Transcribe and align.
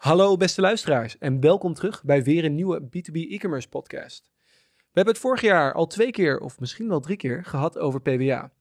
Hallo 0.00 0.36
beste 0.36 0.60
luisteraars 0.60 1.18
en 1.18 1.40
welkom 1.40 1.74
terug 1.74 2.04
bij 2.04 2.22
weer 2.22 2.44
een 2.44 2.54
nieuwe 2.54 2.82
B2B 2.82 3.12
e-commerce 3.12 3.68
podcast. 3.68 4.30
We 4.76 4.84
hebben 4.92 5.12
het 5.14 5.22
vorig 5.22 5.40
jaar 5.40 5.72
al 5.72 5.86
twee 5.86 6.10
keer 6.10 6.38
of 6.38 6.60
misschien 6.60 6.88
wel 6.88 7.00
drie 7.00 7.16
keer 7.16 7.44
gehad 7.44 7.78
over 7.78 8.00
PWA. 8.00 8.52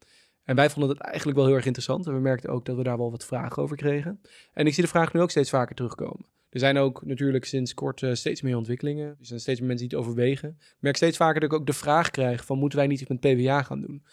En 0.44 0.56
wij 0.56 0.70
vonden 0.70 0.90
het 0.90 1.00
eigenlijk 1.00 1.38
wel 1.38 1.46
heel 1.48 1.56
erg 1.56 1.66
interessant 1.66 2.08
en 2.08 2.14
we 2.14 2.20
merkten 2.20 2.50
ook 2.50 2.66
dat 2.66 2.76
we 2.76 2.84
daar 2.84 2.98
wel 2.98 3.12
wat 3.12 3.26
vragen 3.26 3.64
over 3.64 3.76
kregen. 3.76 4.22
En 4.54 4.68
ik 4.68 4.74
zie 4.74 4.84
de 4.84 4.90
vraag 4.90 5.14
nu 5.14 5.22
ook 5.22 5.30
steeds 5.30 5.50
vaker 5.50 5.76
terugkomen. 5.76 6.26
Er 6.50 6.60
zijn 6.60 6.78
ook 6.78 7.06
natuurlijk 7.06 7.46
sinds 7.46 7.74
kort 7.74 8.02
uh, 8.02 8.14
steeds 8.14 8.42
meer 8.42 8.58
ontwikkelingen. 8.58 9.08
Er 9.08 9.26
zijn 9.26 9.40
steeds 9.40 9.60
meer 9.60 9.68
mensen 9.68 9.88
die 9.88 9.98
het 9.98 10.08
overwegen. 10.08 10.50
Ik 10.60 10.78
merk 10.80 10.96
steeds 10.96 11.18
vaker 11.18 11.40
dat 11.40 11.52
ik 11.52 11.60
ook 11.60 11.66
de 11.66 11.74
vraag 11.74 12.12
krijg 12.12 12.46
van 12.46 12.58
moeten 12.58 12.78
wij 12.80 12.88
niet 12.88 13.02
iets 13.02 13.10
met 13.10 13.20
PWA 13.20 13.64
gaan 13.64 13.82
doen? 13.82 14.04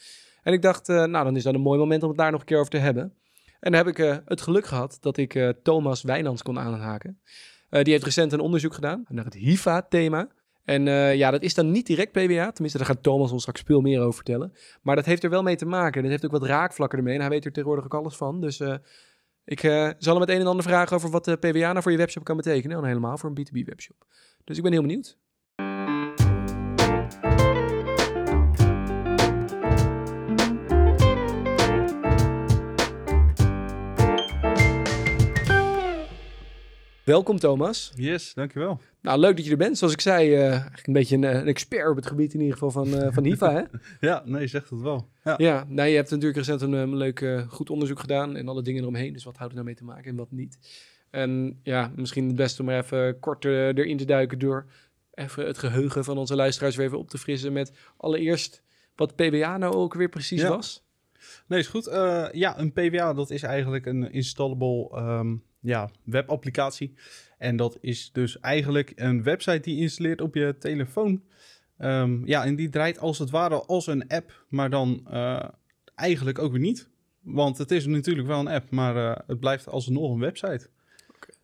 En 0.43 0.52
ik 0.52 0.62
dacht, 0.62 0.88
uh, 0.88 1.04
nou 1.04 1.24
dan 1.24 1.36
is 1.36 1.43
dat 1.43 1.54
een 1.54 1.61
mooi 1.61 1.79
moment 1.79 2.02
om 2.02 2.08
het 2.08 2.18
daar 2.18 2.30
nog 2.30 2.40
een 2.40 2.46
keer 2.46 2.58
over 2.58 2.70
te 2.70 2.79
hebben. 2.79 3.14
En 3.67 3.73
dan 3.73 3.87
heb 3.87 3.96
ik 3.96 4.05
uh, 4.05 4.17
het 4.25 4.41
geluk 4.41 4.67
gehad 4.67 4.98
dat 5.01 5.17
ik 5.17 5.35
uh, 5.35 5.48
Thomas 5.48 6.03
Wijnands 6.03 6.43
kon 6.43 6.59
aanhaken. 6.59 7.21
Uh, 7.71 7.83
die 7.83 7.93
heeft 7.93 8.05
recent 8.05 8.33
een 8.33 8.41
onderzoek 8.41 8.75
gedaan 8.75 9.05
naar 9.09 9.24
het 9.24 9.34
HIVA-thema. 9.34 10.29
En 10.65 10.84
ja, 11.16 11.30
dat 11.30 11.43
is 11.43 11.55
dan 11.55 11.71
niet 11.71 11.87
direct 11.87 12.12
PWA. 12.12 12.51
Tenminste, 12.51 12.79
daar 12.79 12.87
gaat 12.87 13.02
Thomas 13.02 13.33
ons 13.33 13.41
straks 13.41 13.62
veel 13.66 13.80
meer 13.80 14.01
over 14.01 14.15
vertellen. 14.15 14.52
Maar 14.83 14.97
dat 14.97 15.05
heeft 15.05 15.24
er 15.24 15.30
wel 15.30 15.43
mee 15.43 15.57
te 15.57 15.66
maken. 15.66 16.02
Dat 16.02 16.10
heeft 16.10 16.24
ook 16.24 16.30
wat 16.30 16.45
raakvlakken 16.45 16.98
ermee. 16.98 17.15
En 17.15 17.21
hij 17.21 17.29
weet 17.29 17.45
er 17.45 17.52
tegenwoordig 17.52 17.84
ook 17.84 17.95
alles 17.95 18.16
van. 18.16 18.41
Dus 18.41 18.60
ik 19.45 19.60
zal 19.98 20.12
hem 20.12 20.21
het 20.21 20.30
een 20.30 20.41
en 20.41 20.46
ander 20.46 20.65
vragen 20.65 20.96
over 20.96 21.10
wat 21.10 21.37
PWA 21.41 21.73
nou 21.73 21.83
voor 21.83 21.93
je 21.93 21.98
webshop 21.98 22.24
kan 22.24 22.37
betekenen. 22.37 22.77
En 22.77 22.85
helemaal 22.85 23.19
voor 23.19 23.33
een 23.35 23.46
B2B-webshop. 23.46 24.07
Dus 24.45 24.57
ik 24.57 24.62
ben 24.62 24.73
heel 24.73 24.83
benieuwd. 24.83 25.19
Welkom 37.06 37.38
Thomas. 37.38 37.92
Yes, 37.96 38.34
dankjewel. 38.34 38.80
Nou, 39.01 39.19
leuk 39.19 39.37
dat 39.37 39.45
je 39.45 39.51
er 39.51 39.56
bent. 39.56 39.78
Zoals 39.78 39.92
ik 39.92 40.01
zei, 40.01 40.33
uh, 40.33 40.51
eigenlijk 40.51 40.87
een 40.87 40.92
beetje 40.92 41.16
een, 41.16 41.23
een, 41.23 41.46
expert 41.46 41.90
op 41.90 41.96
het 41.96 42.07
gebied 42.07 42.35
in 42.35 42.40
ieder 42.40 42.52
geval 42.52 42.71
van, 42.71 42.88
uh, 42.88 43.09
van 43.12 43.24
HIVA, 43.24 43.52
hè? 43.52 43.62
ja, 44.09 44.23
nee, 44.24 44.46
zegt 44.46 44.71
het 44.71 44.80
wel. 44.80 45.09
Ja, 45.24 45.34
ja 45.37 45.65
nou, 45.68 45.88
je 45.88 45.96
hebt 45.96 46.10
natuurlijk 46.10 46.37
recent 46.37 46.60
een, 46.60 46.73
een 46.73 46.96
leuk, 46.96 47.21
uh, 47.21 47.49
goed 47.49 47.71
onderzoek 47.71 48.01
gedaan 48.01 48.37
en 48.37 48.49
alle 48.49 48.62
dingen 48.62 48.82
eromheen. 48.82 49.12
Dus 49.12 49.24
wat 49.24 49.37
houdt 49.37 49.54
het 49.54 49.62
nou 49.62 49.65
mee 49.65 49.74
te 49.74 49.84
maken 49.84 50.10
en 50.10 50.16
wat 50.16 50.30
niet? 50.30 50.59
En 51.10 51.60
ja, 51.62 51.93
misschien 51.96 52.27
het 52.27 52.37
beste 52.37 52.62
om 52.62 52.68
er 52.68 52.84
even 52.84 53.18
kort 53.21 53.45
erin 53.45 53.96
te 53.96 54.04
duiken 54.04 54.38
door 54.38 54.66
even 55.15 55.46
het 55.46 55.59
geheugen 55.59 56.04
van 56.04 56.18
onze 56.18 56.37
luisteraars 56.37 56.77
weer 56.77 56.87
even 56.87 56.99
op 56.99 57.10
te 57.10 57.18
frissen 57.18 57.52
met 57.52 57.73
allereerst 57.96 58.62
wat 58.96 59.16
PWA 59.16 59.57
nou 59.57 59.74
ook 59.74 59.95
weer 59.95 60.09
precies 60.09 60.40
ja. 60.40 60.49
was. 60.49 60.84
Nee, 61.46 61.59
is 61.59 61.68
goed. 61.68 61.84
ja, 62.32 62.59
een 62.59 62.73
PWA, 62.73 63.15
dat 63.15 63.30
is 63.30 63.43
eigenlijk 63.43 63.87
een 63.87 64.12
installable... 64.12 64.91
Um, 65.00 65.46
ja, 65.60 65.91
webapplicatie. 66.04 66.94
En 67.38 67.56
dat 67.56 67.78
is 67.81 68.12
dus 68.12 68.41
eigenlijk 68.41 68.93
een 68.94 69.22
website 69.22 69.60
die 69.60 69.76
je 69.76 69.82
installeert 69.82 70.21
op 70.21 70.34
je 70.34 70.56
telefoon. 70.59 71.22
Um, 71.78 72.26
ja, 72.26 72.44
en 72.44 72.56
die 72.56 72.69
draait 72.69 72.99
als 72.99 73.19
het 73.19 73.31
ware 73.31 73.65
als 73.65 73.87
een 73.87 74.09
app, 74.09 74.44
maar 74.49 74.71
dan 74.71 75.06
uh, 75.10 75.49
eigenlijk 75.94 76.38
ook 76.38 76.53
weer 76.53 76.60
niet. 76.60 76.88
Want 77.21 77.59
het 77.59 77.71
is 77.71 77.87
natuurlijk 77.87 78.28
wel 78.28 78.41
een 78.41 78.49
app, 78.49 78.71
maar 78.71 78.97
uh, 78.97 79.16
het 79.27 79.41
blijft 79.41 79.69
alsnog 79.69 80.12
een 80.12 80.21
website. 80.21 80.69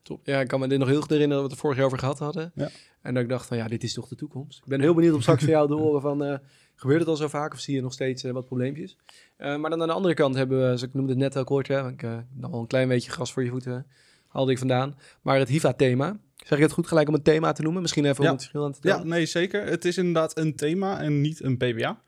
Top. 0.03 0.27
Ja, 0.27 0.41
ik 0.41 0.49
kan 0.49 0.61
me 0.61 0.69
dit 0.69 0.79
nog 0.79 0.89
heel 0.89 1.01
goed 1.01 1.11
herinneren 1.11 1.43
dat 1.43 1.51
we 1.51 1.53
het 1.53 1.61
vorig 1.63 1.77
jaar 1.77 1.87
over 1.87 1.99
gehad 1.99 2.19
hadden. 2.19 2.53
Ja. 2.55 2.71
En 3.03 3.15
dat 3.15 3.23
ik 3.23 3.29
dacht 3.29 3.47
van 3.47 3.57
ja, 3.57 3.69
dit 3.69 3.83
is 3.83 3.93
toch 3.93 4.09
de 4.09 4.15
toekomst. 4.15 4.59
Ik 4.59 4.65
ben 4.69 4.81
heel 4.81 4.95
benieuwd 4.95 5.15
om 5.15 5.21
straks 5.21 5.43
van 5.45 5.53
jou 5.53 5.69
te 5.69 5.75
horen 5.75 6.01
van... 6.01 6.25
Uh, 6.25 6.37
gebeurt 6.75 7.01
het 7.01 7.09
al 7.09 7.17
zo 7.17 7.29
vaak 7.29 7.53
of 7.53 7.61
zie 7.61 7.75
je 7.75 7.83
nog 7.83 7.93
steeds 7.93 8.25
uh, 8.25 8.33
wat 8.33 8.47
probleempjes? 8.47 8.97
Uh, 9.39 9.57
maar 9.57 9.71
dan 9.71 9.81
aan 9.81 9.89
de 9.89 9.95
andere 9.95 10.15
kant 10.15 10.35
hebben 10.35 10.59
we, 10.59 10.65
zoals 10.65 10.83
ik 10.83 10.95
noemde 10.95 11.11
het 11.11 11.21
net 11.21 11.37
al 11.37 11.45
kort, 11.45 11.69
hè, 11.69 11.89
ik 11.89 12.03
nog 12.33 12.51
wel 12.51 12.61
een 12.61 12.67
klein 12.67 12.89
beetje 12.89 13.11
gras 13.11 13.33
voor 13.33 13.45
je 13.45 13.51
voeten 13.51 13.87
haalde 14.33 14.53
ik 14.53 14.59
vandaan. 14.59 14.99
Maar 15.23 15.39
het 15.39 15.49
HIVA-thema. 15.49 16.21
Zeg 16.37 16.59
ik 16.59 16.65
het 16.65 16.73
goed 16.73 16.87
gelijk 16.87 17.09
om 17.09 17.15
een 17.15 17.23
thema 17.23 17.53
te 17.53 17.63
noemen? 17.63 17.83
Misschien 17.83 18.05
even 18.05 18.25
ja. 18.25 18.31
om 18.31 18.35
het 18.35 18.43
verschil 18.43 18.65
aan 18.65 18.73
te 18.73 18.81
tellen. 18.81 18.99
Ja, 18.99 19.05
nee, 19.05 19.27
zeker. 19.27 19.67
Het 19.67 19.85
is 19.85 19.99
inderdaad 19.99 20.39
een 20.39 20.57
thema 20.57 21.01
en 21.01 21.21
niet 21.21 21.43
een 21.43 21.57
PWA. 21.57 22.03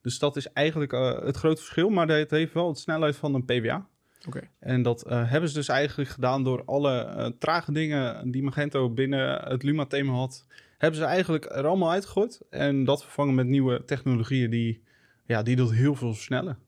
Dus 0.00 0.18
dat 0.18 0.36
is 0.36 0.52
eigenlijk 0.52 0.92
uh, 0.92 1.22
het 1.22 1.36
grote 1.36 1.60
verschil. 1.60 1.88
Maar 1.88 2.08
het 2.08 2.30
heeft 2.30 2.52
wel 2.52 2.72
de 2.72 2.78
snelheid 2.78 3.16
van 3.16 3.34
een 3.34 3.44
PWA. 3.44 3.88
Okay. 4.26 4.50
En 4.58 4.82
dat 4.82 5.06
uh, 5.06 5.30
hebben 5.30 5.48
ze 5.48 5.54
dus 5.54 5.68
eigenlijk 5.68 6.10
gedaan 6.10 6.44
door 6.44 6.64
alle 6.64 7.14
uh, 7.16 7.26
trage 7.38 7.72
dingen 7.72 8.30
die 8.30 8.42
Magento 8.42 8.90
binnen 8.90 9.48
het 9.48 9.62
Luma-thema 9.62 10.12
had. 10.12 10.46
Hebben 10.78 11.00
ze 11.00 11.06
eigenlijk 11.06 11.44
er 11.44 11.66
allemaal 11.66 11.90
uitgegooid. 11.90 12.40
En 12.50 12.84
dat 12.84 13.02
vervangen 13.02 13.34
met 13.34 13.46
nieuwe 13.46 13.84
technologieën 13.84 14.50
die, 14.50 14.82
ja, 15.24 15.42
die 15.42 15.56
dat 15.56 15.72
heel 15.72 15.94
veel 15.94 16.14
versnellen. 16.14 16.58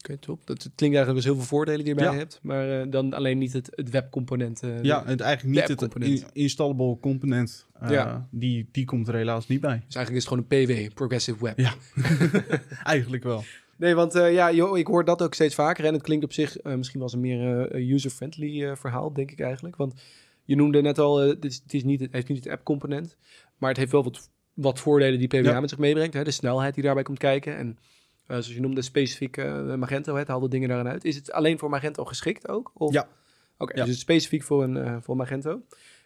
Oké, 0.00 0.12
okay, 0.12 0.16
top. 0.16 0.46
Dat 0.46 0.58
klinkt 0.58 0.96
eigenlijk 0.96 1.14
dus 1.14 1.24
heel 1.24 1.34
veel 1.34 1.56
voordelen 1.56 1.84
die 1.84 1.94
je 1.94 2.00
erbij 2.00 2.14
ja. 2.14 2.18
hebt, 2.18 2.38
maar 2.42 2.80
uh, 2.80 2.90
dan 2.90 3.14
alleen 3.14 3.38
niet 3.38 3.52
het, 3.52 3.70
het 3.74 3.90
webcomponent. 3.90 4.62
Uh, 4.62 4.82
ja, 4.82 5.04
het 5.06 5.20
eigenlijk 5.20 5.68
niet 5.68 5.80
het 5.80 5.94
in, 5.94 6.24
installable 6.32 6.98
component. 7.00 7.66
Uh, 7.82 7.90
ja. 7.90 8.28
die, 8.30 8.68
die 8.72 8.84
komt 8.84 9.08
er 9.08 9.14
helaas 9.14 9.46
niet 9.46 9.60
bij. 9.60 9.82
Dus 9.86 9.94
eigenlijk 9.94 10.24
is 10.24 10.30
het 10.30 10.32
gewoon 10.32 10.66
een 10.66 10.88
PW, 10.88 10.94
Progressive 10.94 11.44
Web. 11.44 11.58
Ja, 11.58 11.74
eigenlijk 12.82 13.22
wel. 13.22 13.44
Nee, 13.80 13.94
want 13.94 14.16
uh, 14.16 14.32
ja, 14.32 14.52
joh, 14.52 14.78
ik 14.78 14.86
hoor 14.86 15.04
dat 15.04 15.22
ook 15.22 15.34
steeds 15.34 15.54
vaker 15.54 15.84
en 15.84 15.92
het 15.92 16.02
klinkt 16.02 16.24
op 16.24 16.32
zich 16.32 16.62
misschien 16.62 17.00
wel 17.00 17.08
eens 17.08 17.12
een 17.12 17.20
meer 17.20 17.74
user-friendly 17.74 18.76
verhaal, 18.76 19.12
denk 19.12 19.30
ik 19.30 19.40
eigenlijk. 19.40 19.76
Want 19.76 19.94
je 20.44 20.56
noemde 20.56 20.82
net 20.82 20.98
al, 20.98 21.16
het, 21.16 21.44
is, 21.44 21.60
het, 21.62 21.74
is 21.74 21.84
niet, 21.84 22.00
het 22.00 22.12
heeft 22.12 22.28
niet 22.28 22.44
het 22.44 22.52
app-component, 22.52 23.16
maar 23.58 23.68
het 23.68 23.78
heeft 23.78 23.92
wel 23.92 24.04
wat, 24.04 24.30
wat 24.54 24.78
voordelen 24.78 25.18
die 25.18 25.28
PWA 25.28 25.50
ja. 25.50 25.60
met 25.60 25.70
zich 25.70 25.78
meebrengt. 25.78 26.14
Hè? 26.14 26.24
De 26.24 26.30
snelheid 26.30 26.74
die 26.74 26.82
daarbij 26.82 27.02
komt 27.02 27.18
kijken 27.18 27.56
en 27.56 27.78
zoals 28.26 28.54
je 28.54 28.60
noemde, 28.60 28.82
specifiek 28.82 29.36
Magento, 29.76 30.16
het 30.16 30.28
haalde 30.28 30.48
dingen 30.48 30.68
daarin 30.68 30.88
uit. 30.88 31.04
Is 31.04 31.16
het 31.16 31.32
alleen 31.32 31.58
voor 31.58 31.70
Magento 31.70 32.04
geschikt 32.04 32.48
ook? 32.48 32.70
Of? 32.74 32.92
Ja. 32.92 33.00
Oké, 33.00 33.10
okay, 33.58 33.76
ja. 33.76 33.84
dus 33.84 33.92
het 33.92 34.02
specifiek 34.02 34.42
voor, 34.42 34.62
een, 34.62 35.02
voor 35.02 35.16
Magento. 35.16 35.62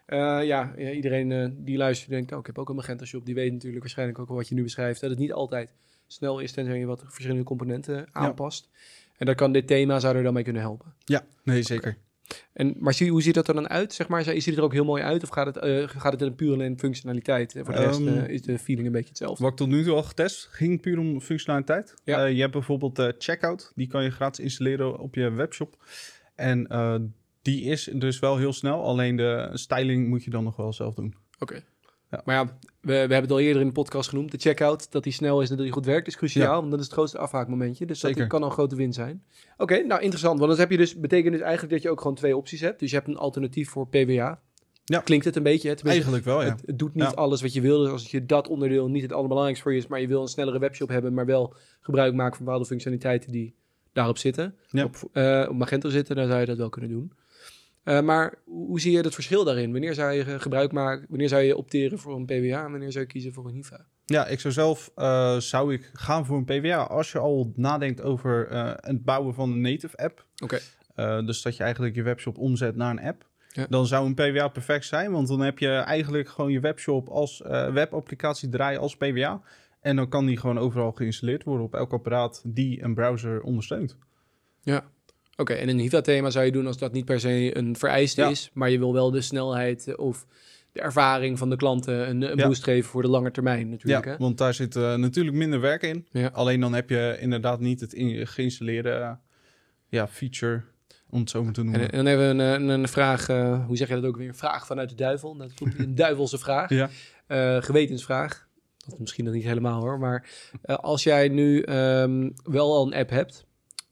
ja, 0.06 0.40
ja, 0.40 0.76
iedereen 0.76 1.56
die 1.64 1.76
luistert 1.76 2.10
denkt, 2.10 2.32
oh, 2.32 2.38
ik 2.38 2.46
heb 2.46 2.58
ook 2.58 2.68
een 2.68 2.76
Magento 2.76 3.04
shop. 3.04 3.26
Die 3.26 3.34
weet 3.34 3.52
natuurlijk 3.52 3.82
waarschijnlijk 3.82 4.18
ook 4.18 4.28
wat 4.28 4.48
je 4.48 4.54
nu 4.54 4.62
beschrijft. 4.62 5.00
Dat 5.00 5.10
het 5.10 5.18
niet 5.18 5.32
altijd 5.32 5.70
snel 6.06 6.38
is, 6.38 6.52
tenzij 6.52 6.78
je 6.78 6.86
wat 6.86 7.04
verschillende 7.06 7.44
componenten 7.44 8.06
aanpast. 8.12 8.68
Ja. 8.72 8.78
En 9.16 9.26
daar 9.26 9.34
kan 9.34 9.52
dit 9.52 9.66
thema, 9.66 10.00
zou 10.00 10.16
er 10.16 10.22
dan 10.22 10.34
mee 10.34 10.44
kunnen 10.44 10.62
helpen. 10.62 10.94
Ja, 11.04 11.24
nee, 11.42 11.62
zeker. 11.62 11.90
Okay. 11.90 12.02
En, 12.52 12.74
maar 12.78 12.94
zie, 12.94 13.10
hoe 13.10 13.22
ziet 13.22 13.34
dat 13.34 13.48
er 13.48 13.54
dan 13.54 13.68
uit? 13.68 13.92
Zeg 13.92 14.08
maar, 14.08 14.24
ziet 14.24 14.44
het 14.44 14.56
er 14.56 14.62
ook 14.62 14.72
heel 14.72 14.84
mooi 14.84 15.02
uit? 15.02 15.22
Of 15.22 15.28
gaat 15.28 15.54
het, 15.54 15.64
uh, 15.64 15.88
gaat 15.88 16.12
het 16.12 16.22
in 16.22 16.34
puur 16.34 16.52
alleen 16.52 16.78
functionaliteit? 16.78 17.52
Voor 17.52 17.74
de 17.74 17.80
rest 17.80 18.00
Um, 18.00 18.08
uh, 18.08 18.28
is 18.28 18.42
de 18.42 18.58
feeling 18.58 18.86
een 18.86 18.92
beetje 18.92 19.08
hetzelfde. 19.08 19.42
Wat 19.42 19.52
ik 19.52 19.58
tot 19.58 19.68
nu 19.68 19.84
toe 19.84 19.94
al 19.94 20.02
getest, 20.02 20.46
ging 20.50 20.80
puur 20.80 20.98
om 20.98 21.20
functionaliteit. 21.20 21.94
Ja. 22.04 22.26
Uh, 22.26 22.34
je 22.34 22.40
hebt 22.40 22.52
bijvoorbeeld 22.52 23.14
Checkout. 23.18 23.72
Die 23.74 23.86
kan 23.86 24.04
je 24.04 24.10
gratis 24.10 24.44
installeren 24.44 24.98
op 24.98 25.14
je 25.14 25.30
webshop. 25.30 25.84
En 26.34 27.14
die 27.42 27.62
is 27.62 27.90
dus 27.94 28.18
wel 28.18 28.36
heel 28.36 28.52
snel. 28.52 28.84
Alleen 28.84 29.16
de 29.16 29.50
styling 29.52 30.08
moet 30.08 30.24
je 30.24 30.30
dan 30.30 30.44
nog 30.44 30.56
wel 30.56 30.72
zelf 30.72 30.94
doen. 30.94 31.14
Oké. 31.38 31.42
Okay. 31.42 31.64
Ja. 32.10 32.22
Maar 32.24 32.34
ja, 32.34 32.44
we, 32.44 32.50
we 32.80 32.92
hebben 32.92 33.20
het 33.20 33.30
al 33.30 33.40
eerder 33.40 33.60
in 33.60 33.66
de 33.66 33.72
podcast 33.72 34.08
genoemd. 34.08 34.30
De 34.30 34.38
checkout, 34.38 34.92
dat 34.92 35.02
die 35.02 35.12
snel 35.12 35.40
is 35.40 35.50
en 35.50 35.56
dat 35.56 35.64
die 35.64 35.74
goed 35.74 35.86
werkt, 35.86 36.06
is 36.06 36.16
cruciaal. 36.16 36.54
Ja. 36.54 36.58
Want 36.58 36.70
dat 36.70 36.78
is 36.78 36.84
het 36.84 36.94
grootste 36.94 37.18
afhaakmomentje. 37.18 37.86
Dus 37.86 38.00
Zeker. 38.00 38.18
dat 38.18 38.28
kan 38.28 38.40
al 38.40 38.46
een 38.46 38.52
grote 38.52 38.76
win 38.76 38.92
zijn. 38.92 39.22
Oké, 39.52 39.62
okay, 39.62 39.80
nou 39.86 40.00
interessant. 40.00 40.38
Want 40.38 40.50
dat 40.50 40.58
heb 40.58 40.70
je 40.70 40.76
dus, 40.76 41.00
betekent 41.00 41.32
dus 41.32 41.42
eigenlijk 41.42 41.72
dat 41.72 41.82
je 41.82 41.90
ook 41.90 42.00
gewoon 42.00 42.16
twee 42.16 42.36
opties 42.36 42.60
hebt. 42.60 42.80
Dus 42.80 42.90
je 42.90 42.96
hebt 42.96 43.08
een 43.08 43.16
alternatief 43.16 43.70
voor 43.70 43.88
PWA. 43.88 44.40
Ja. 44.84 45.00
Klinkt 45.00 45.24
het 45.24 45.36
een 45.36 45.42
beetje? 45.42 45.68
Het, 45.68 45.86
eigenlijk 45.86 46.24
wel, 46.24 46.42
ja. 46.42 46.48
Het, 46.48 46.62
het 46.66 46.78
doet 46.78 46.94
niet 46.94 47.04
ja. 47.04 47.10
alles 47.10 47.42
wat 47.42 47.52
je 47.52 47.60
wil. 47.60 47.78
Dus 47.78 47.90
als 47.90 48.10
je 48.10 48.26
dat 48.26 48.48
onderdeel 48.48 48.88
niet 48.88 49.02
het 49.02 49.12
allerbelangrijkste 49.12 49.64
voor 49.64 49.72
je 49.72 49.78
is, 49.78 49.86
maar 49.86 50.00
je 50.00 50.06
wil 50.06 50.22
een 50.22 50.28
snellere 50.28 50.58
webshop 50.58 50.88
hebben, 50.88 51.14
maar 51.14 51.26
wel 51.26 51.54
gebruik 51.80 52.14
maken 52.14 52.36
van 52.36 52.44
bepaalde 52.44 52.66
functionaliteiten 52.66 53.32
die 53.32 53.54
daarop 53.92 54.18
zitten. 54.18 54.54
Ja. 54.68 54.84
Op, 54.84 54.96
uh, 55.12 55.46
op 55.48 55.56
Magento 55.56 55.88
zitten, 55.88 56.16
dan 56.16 56.26
zou 56.26 56.40
je 56.40 56.46
dat 56.46 56.56
wel 56.56 56.68
kunnen 56.68 56.90
doen. 56.90 57.12
Uh, 57.84 58.00
maar 58.00 58.34
hoe 58.44 58.80
zie 58.80 58.92
je 58.92 59.00
het 59.00 59.14
verschil 59.14 59.44
daarin? 59.44 59.72
Wanneer 59.72 59.94
zou 59.94 60.12
je 60.12 60.38
gebruik 60.40 60.72
maken, 60.72 61.06
wanneer 61.08 61.28
zou 61.28 61.42
je 61.42 61.56
opteren 61.56 61.98
voor 61.98 62.16
een 62.16 62.24
PWA 62.24 62.64
en 62.64 62.70
wanneer 62.70 62.92
zou 62.92 63.04
je 63.04 63.10
kiezen 63.10 63.32
voor 63.32 63.46
een 63.46 63.54
HIVA? 63.54 63.86
Ja, 64.04 64.26
ik 64.26 64.40
zou 64.40 64.54
zelf 64.54 64.90
uh, 64.96 65.36
zou 65.38 65.72
ik 65.72 65.90
gaan 65.92 66.26
voor 66.26 66.36
een 66.36 66.44
PWA 66.44 66.76
als 66.76 67.12
je 67.12 67.18
al 67.18 67.52
nadenkt 67.56 68.02
over 68.02 68.52
uh, 68.52 68.72
het 68.76 69.04
bouwen 69.04 69.34
van 69.34 69.50
een 69.50 69.60
native 69.60 69.96
app. 69.96 70.26
Oké. 70.42 70.60
Okay. 70.94 71.24
dus 71.24 71.42
dat 71.42 71.56
je 71.56 71.62
eigenlijk 71.62 71.94
je 71.94 72.02
webshop 72.02 72.38
omzet 72.38 72.76
naar 72.76 72.90
een 72.90 73.00
app. 73.00 73.26
Ja. 73.48 73.66
Dan 73.68 73.86
zou 73.86 74.06
een 74.06 74.14
PWA 74.14 74.48
perfect 74.48 74.84
zijn, 74.84 75.10
want 75.10 75.28
dan 75.28 75.40
heb 75.40 75.58
je 75.58 75.68
eigenlijk 75.68 76.28
gewoon 76.28 76.50
je 76.50 76.60
webshop 76.60 77.08
als 77.08 77.42
webapplicatie 77.72 78.48
draaien 78.48 78.80
als 78.80 78.96
PWA. 78.96 79.42
En 79.80 79.96
dan 79.96 80.08
kan 80.08 80.26
die 80.26 80.38
gewoon 80.38 80.58
overal 80.58 80.92
geïnstalleerd 80.92 81.44
worden 81.44 81.66
op 81.66 81.74
elk 81.74 81.92
apparaat 81.92 82.42
die 82.46 82.82
een 82.82 82.94
browser 82.94 83.42
ondersteunt. 83.42 83.96
Ja, 84.62 84.84
Oké, 85.36 85.52
okay, 85.52 85.62
en 85.62 85.68
een 85.68 85.78
HIVA-thema 85.78 86.30
zou 86.30 86.44
je 86.44 86.52
doen 86.52 86.66
als 86.66 86.78
dat 86.78 86.92
niet 86.92 87.04
per 87.04 87.20
se 87.20 87.56
een 87.56 87.76
vereiste 87.76 88.20
Ja. 88.20 88.28
is, 88.28 88.50
maar 88.52 88.70
je 88.70 88.78
wil 88.78 88.92
wel 88.92 89.10
de 89.10 89.20
snelheid 89.20 89.88
eh, 89.88 89.98
of 89.98 90.26
de 90.72 90.80
ervaring 90.80 91.38
van 91.38 91.50
de 91.50 91.56
klanten 91.56 92.08
een, 92.08 92.22
een 92.30 92.36
Ja. 92.38 92.46
boost 92.46 92.62
geven 92.64 92.90
voor 92.90 93.02
de 93.02 93.08
lange 93.08 93.30
termijn 93.30 93.68
natuurlijk. 93.70 94.04
ja, 94.04 94.10
hè? 94.10 94.16
want 94.16 94.38
daar 94.38 94.54
zit 94.54 94.76
eh, 94.76 94.94
natuurlijk 94.94 95.36
minder 95.36 95.60
werk 95.60 95.82
in. 95.82 96.06
Ja. 96.10 96.30
Alleen 96.32 96.60
dan 96.60 96.72
heb 96.74 96.90
je 96.90 97.16
inderdaad 97.20 97.60
niet 97.60 97.80
het 97.80 97.92
in, 97.92 98.26
geïnstalleerde 98.26 98.90
eh, 98.90 99.12
ja, 99.88 100.08
feature, 100.08 100.62
om 101.10 101.20
het 101.20 101.30
zo 101.30 101.44
maar 101.44 101.52
te 101.52 101.62
noemen. 101.62 101.80
En, 101.80 101.88
en 101.90 101.96
dan 101.96 102.06
hebben 102.06 102.36
we 102.36 102.42
een, 102.42 102.60
een, 102.62 102.68
een 102.68 102.88
vraag, 102.88 103.28
eh, 103.28 103.66
hoe 103.66 103.76
zeg 103.76 103.88
je 103.88 103.94
dat 103.94 104.04
ook 104.04 104.16
weer? 104.16 104.28
Een 104.28 104.34
vraag 104.34 104.66
vanuit 104.66 104.88
de 104.88 104.94
duivel. 104.94 105.36
Dat 105.36 105.50
een 105.76 105.94
duivelse 106.04 106.38
vraag. 106.38 106.68
ja. 106.70 106.88
Eh, 107.26 107.62
gewetensvraag. 107.62 108.48
Dat 108.88 108.98
misschien 108.98 109.24
nog 109.24 109.34
niet 109.34 109.44
helemaal 109.44 109.80
hoor. 109.80 109.98
Maar 109.98 110.28
eh, 110.62 110.76
als 110.76 111.02
jij 111.02 111.28
nu 111.28 111.60
ehm, 111.62 112.30
wel 112.44 112.72
al 112.72 112.86
een 112.86 112.94
app 112.94 113.10
hebt, 113.10 113.46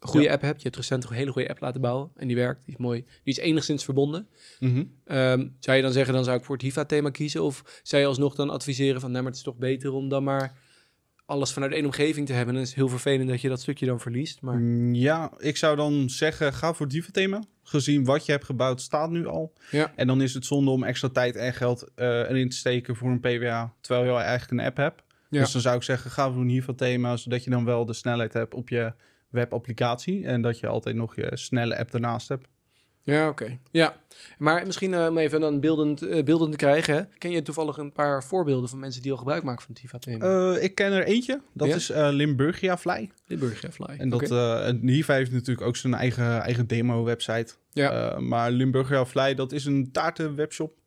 goede 0.09 0.27
Ja. 0.27 0.33
app 0.33 0.43
hebt. 0.43 0.57
Je 0.57 0.63
hebt 0.63 0.77
recent 0.77 1.05
een 1.05 1.15
hele 1.17 1.33
goede 1.33 1.49
app 1.49 1.61
laten 1.61 1.81
bouwen 1.81 2.11
en 2.17 2.27
die 2.27 2.37
werkt. 2.37 2.65
Die 2.65 2.75
is 2.75 2.81
mooi. 2.81 3.01
Die 3.25 3.35
is 3.35 3.39
enigszins 3.39 3.85
verbonden. 3.85 4.29
Mhm. 4.61 4.85
Ehm, 5.05 5.49
zou 5.61 5.77
je 5.77 5.83
dan 5.83 5.93
zeggen, 5.93 6.15
dan 6.15 6.25
zou 6.25 6.39
ik 6.39 6.45
voor 6.45 6.55
het 6.55 6.65
HIVA-thema 6.65 7.11
kiezen? 7.11 7.43
Of 7.43 7.81
zou 7.83 8.03
je 8.03 8.09
alsnog 8.09 8.35
dan 8.35 8.51
adviseren 8.51 9.01
van, 9.01 9.11
nee, 9.13 9.21
maar 9.23 9.31
het 9.31 9.39
is 9.41 9.45
toch 9.47 9.57
beter 9.57 9.93
om 9.93 10.09
dan 10.09 10.25
maar 10.25 10.59
alles 11.27 11.53
vanuit 11.53 11.73
één 11.73 11.85
omgeving 11.85 12.27
te 12.27 12.33
hebben? 12.33 12.55
En 12.55 12.61
het 12.61 12.69
is 12.71 12.75
heel 12.75 12.89
vervelend 12.89 13.29
dat 13.29 13.41
je 13.41 13.49
dat 13.49 13.61
stukje 13.61 13.87
dan 13.87 14.01
verliest. 14.01 14.41
Maar 14.41 14.57
Mm, 14.59 14.95
Ja, 14.95 15.33
ik 15.39 15.57
zou 15.57 15.77
dan 15.77 16.11
zeggen, 16.11 16.53
ga 16.53 16.73
voor 16.75 16.87
het 16.87 16.95
diva-thema. 16.95 17.43
Gezien 17.63 18.05
wat 18.05 18.27
je 18.27 18.33
hebt 18.33 18.45
gebouwd 18.45 18.81
staat 18.81 19.11
nu 19.11 19.27
al. 19.27 19.53
Ja. 19.71 19.93
En 19.97 20.07
dan 20.07 20.23
is 20.23 20.35
het 20.35 20.45
zonde 20.47 20.71
om 20.71 20.83
extra 20.85 21.09
tijd 21.09 21.37
en 21.37 21.55
geld 21.55 21.91
eh, 21.95 22.07
erin 22.09 22.49
te 22.49 22.57
steken 22.57 22.97
voor 22.97 23.11
een 23.11 23.21
PWA, 23.21 23.75
terwijl 23.81 24.05
je 24.07 24.11
al 24.13 24.21
eigenlijk 24.21 24.51
een 24.61 24.67
app 24.67 24.77
hebt. 24.77 25.03
Ja. 25.31 25.41
Dus 25.41 25.53
dan 25.53 25.61
zou 25.61 25.77
ik 25.77 25.83
zeggen, 25.83 26.11
ga 26.11 26.33
voor 26.33 26.43
een 26.43 26.49
hiva-thema, 26.49 27.17
zodat 27.17 27.45
je 27.45 27.51
dan 27.51 27.65
wel 27.65 27.85
de 27.87 27.93
snelheid 27.93 28.33
hebt 28.33 28.55
op 28.55 28.69
je 28.69 28.93
webapplicatie. 29.33 30.27
En 30.27 30.43
dat 30.43 30.59
je 30.59 30.67
altijd 30.67 30.97
nog 30.97 31.17
je 31.17 31.31
snelle 31.33 31.79
app 31.79 31.95
ernaast 31.95 32.29
hebt. 32.29 32.49
Ja, 33.05 33.29
oké. 33.29 33.59
Ja, 33.71 33.97
maar 34.39 34.67
misschien 34.67 34.95
eh, 34.95 35.07
om 35.07 35.19
even 35.19 35.41
dan 35.41 35.61
beeldend, 35.61 36.03
eh, 36.03 36.23
beeldend 36.25 36.51
te 36.51 36.57
krijgen. 36.57 36.95
Hè? 36.95 37.03
Ken 37.19 37.31
je 37.31 37.43
toevallig 37.43 37.77
een 37.77 37.93
paar 37.93 38.25
voorbeelden 38.25 38.69
van 38.69 38.79
mensen 38.79 39.03
die 39.03 39.11
al 39.13 39.17
gebruik 39.19 39.43
maken 39.43 39.63
van 39.63 39.71
het 39.73 39.83
TIFA-thema? 39.83 40.55
Eh, 40.55 40.63
ik 40.63 40.75
ken 40.75 40.93
er 40.93 41.05
eentje, 41.05 41.41
dat 41.53 41.69
Ja? 41.69 41.75
is 41.75 41.91
eh, 41.91 42.09
Limburgia 42.11 42.79
Fly. 42.79 43.11
Limburg, 43.27 43.63
ja, 43.63 43.71
Fly. 43.71 43.95
En 43.99 44.09
dat, 44.09 44.31
en 44.67 44.89
Hiva 44.89 45.15
heeft 45.15 45.33
natuurlijk 45.33 45.67
ook 45.67 45.77
zijn 45.77 45.95
eigen, 45.95 46.41
eigen 46.41 46.67
demo-website. 46.67 47.55
Ja. 47.71 48.19
Maar 48.21 48.51
Limburgia 48.51 49.07
Fly, 49.07 49.35
dat 49.35 49.53
is 49.53 49.65
een 49.65 49.93
taartenwebshop. 49.93 50.79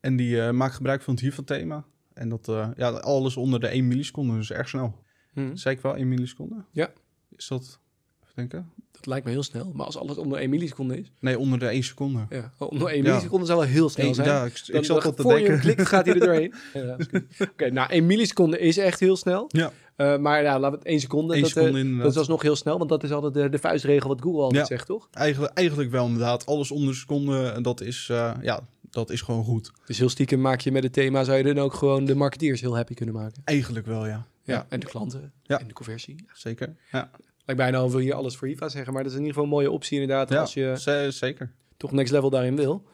En 0.00 0.16
die 0.16 0.52
maakt 0.52 0.74
gebruik 0.74 1.02
van 1.02 1.14
het 1.14 1.22
Hiva-thema. 1.22 1.84
En 2.14 2.28
dat, 2.28 2.46
ja, 2.76 2.88
alles 2.90 3.36
onder 3.36 3.60
de 3.60 3.68
1 3.68 3.88
milliseconde, 3.88 4.36
dus 4.36 4.52
erg 4.52 4.68
snel. 4.68 5.04
Hm, 5.32 5.54
Zei 5.56 5.74
ik 5.74 5.80
wel 5.80 5.96
1 5.96 6.08
milliseconde? 6.08 6.64
Ja. 6.72 6.90
Is 7.36 7.48
dat, 7.48 7.78
even 8.22 8.34
denken? 8.34 8.70
dat 8.92 9.06
lijkt 9.06 9.24
me 9.26 9.30
heel 9.32 9.42
snel. 9.42 9.72
Maar 9.74 9.86
als 9.86 9.96
alles 9.96 10.16
onder 10.16 10.38
1 10.38 10.50
milliseconde 10.50 10.98
is... 11.00 11.10
Nee, 11.20 11.38
onder 11.38 11.58
de 11.58 11.66
1 11.66 11.82
seconde. 11.82 12.26
Ja, 12.30 12.52
onder 12.58 12.88
1 12.88 12.96
Ja. 12.96 13.02
milliseconde 13.08 13.46
zou 13.46 13.58
wel 13.58 13.68
heel 13.68 13.88
snel 13.88 14.14
zijn. 14.14 14.28
ja, 14.28 14.44
ik, 14.44 14.62
ik 14.66 14.84
zat 14.84 15.04
al 15.04 15.14
te 15.14 15.22
voor 15.22 15.38
je 15.38 15.46
denken. 15.46 15.60
klikt, 15.60 15.86
gaat 15.88 16.04
hij 16.06 16.14
er 16.14 16.20
doorheen. 16.20 16.54
Ja, 16.74 16.96
dat. 16.96 17.08
Oké, 17.52 17.70
nou, 17.70 17.90
1 17.90 18.06
milliseconde 18.06 18.58
is 18.58 18.76
echt 18.78 19.00
heel 19.00 19.16
snel. 19.16 19.44
Ja. 19.48 19.72
Eh, 19.96 20.16
maar 20.18 20.42
ja, 20.42 20.52
laten 20.58 20.70
we 20.70 20.76
het 20.76 20.86
1 20.86 21.00
seconde. 21.00 21.34
Eén 21.34 21.40
dat, 21.42 21.50
eh, 21.50 21.56
seconde 21.56 21.78
inderdaad. 21.78 22.02
dat 22.02 22.12
is 22.12 22.18
alsnog 22.18 22.42
heel 22.42 22.56
snel, 22.56 22.78
want 22.78 22.90
dat 22.90 23.02
is 23.04 23.10
altijd 23.12 23.34
de, 23.34 23.48
de 23.48 23.58
vuistregel 23.58 24.08
wat 24.08 24.20
Google 24.22 24.40
altijd 24.42 24.60
Ja. 24.60 24.76
zegt, 24.76 24.86
toch? 24.86 25.08
Eigenlijk, 25.12 25.52
eigenlijk 25.52 25.90
wel 25.90 26.04
inderdaad. 26.06 26.46
Alles 26.46 26.70
onder 26.70 26.88
de 26.88 26.94
seconde, 26.98 27.48
en 27.48 27.62
dat 27.62 27.80
is, 27.80 28.08
eh, 28.10 28.34
ja, 28.42 28.60
dat 28.90 29.10
is 29.10 29.20
gewoon 29.20 29.44
goed. 29.44 29.72
Dus 29.86 29.98
heel 29.98 30.08
stiekem 30.08 30.40
maak 30.40 30.60
je 30.60 30.72
met 30.72 30.82
het 30.82 30.92
thema, 30.92 31.24
zou 31.24 31.38
je 31.38 31.44
dan 31.54 31.58
ook 31.58 31.74
gewoon 31.74 32.04
de 32.04 32.14
marketeers 32.14 32.60
heel 32.60 32.76
happy 32.76 32.94
kunnen 32.94 33.14
maken. 33.14 33.42
Eigenlijk 33.44 33.86
wel, 33.86 34.06
ja. 34.06 34.26
Ja, 34.54 34.66
en 34.68 34.80
de 34.80 34.86
klanten 34.86 35.32
Ja. 35.42 35.60
en 35.60 35.66
de 35.68 35.72
conversie. 35.74 36.24
Zeker. 36.32 36.76
Ja, 36.92 37.10
Lijkt 37.44 37.62
bijna 37.62 37.78
al 37.78 37.90
wil 37.90 38.00
je 38.00 38.14
alles 38.14 38.36
voor 38.36 38.48
IVA 38.48 38.68
zeggen, 38.68 38.92
maar 38.92 39.02
dat 39.02 39.12
is 39.12 39.18
in 39.18 39.24
ieder 39.24 39.36
geval 39.40 39.50
een 39.52 39.56
mooie 39.58 39.70
optie 39.70 40.00
inderdaad 40.00 40.28
ja 40.28 40.40
als 40.40 40.54
je 40.54 40.74
ze- 40.78 41.08
zeker. 41.10 41.52
toch 41.76 41.92
next 41.92 42.12
level 42.12 42.30
daarin 42.30 42.56
wil. 42.56 42.84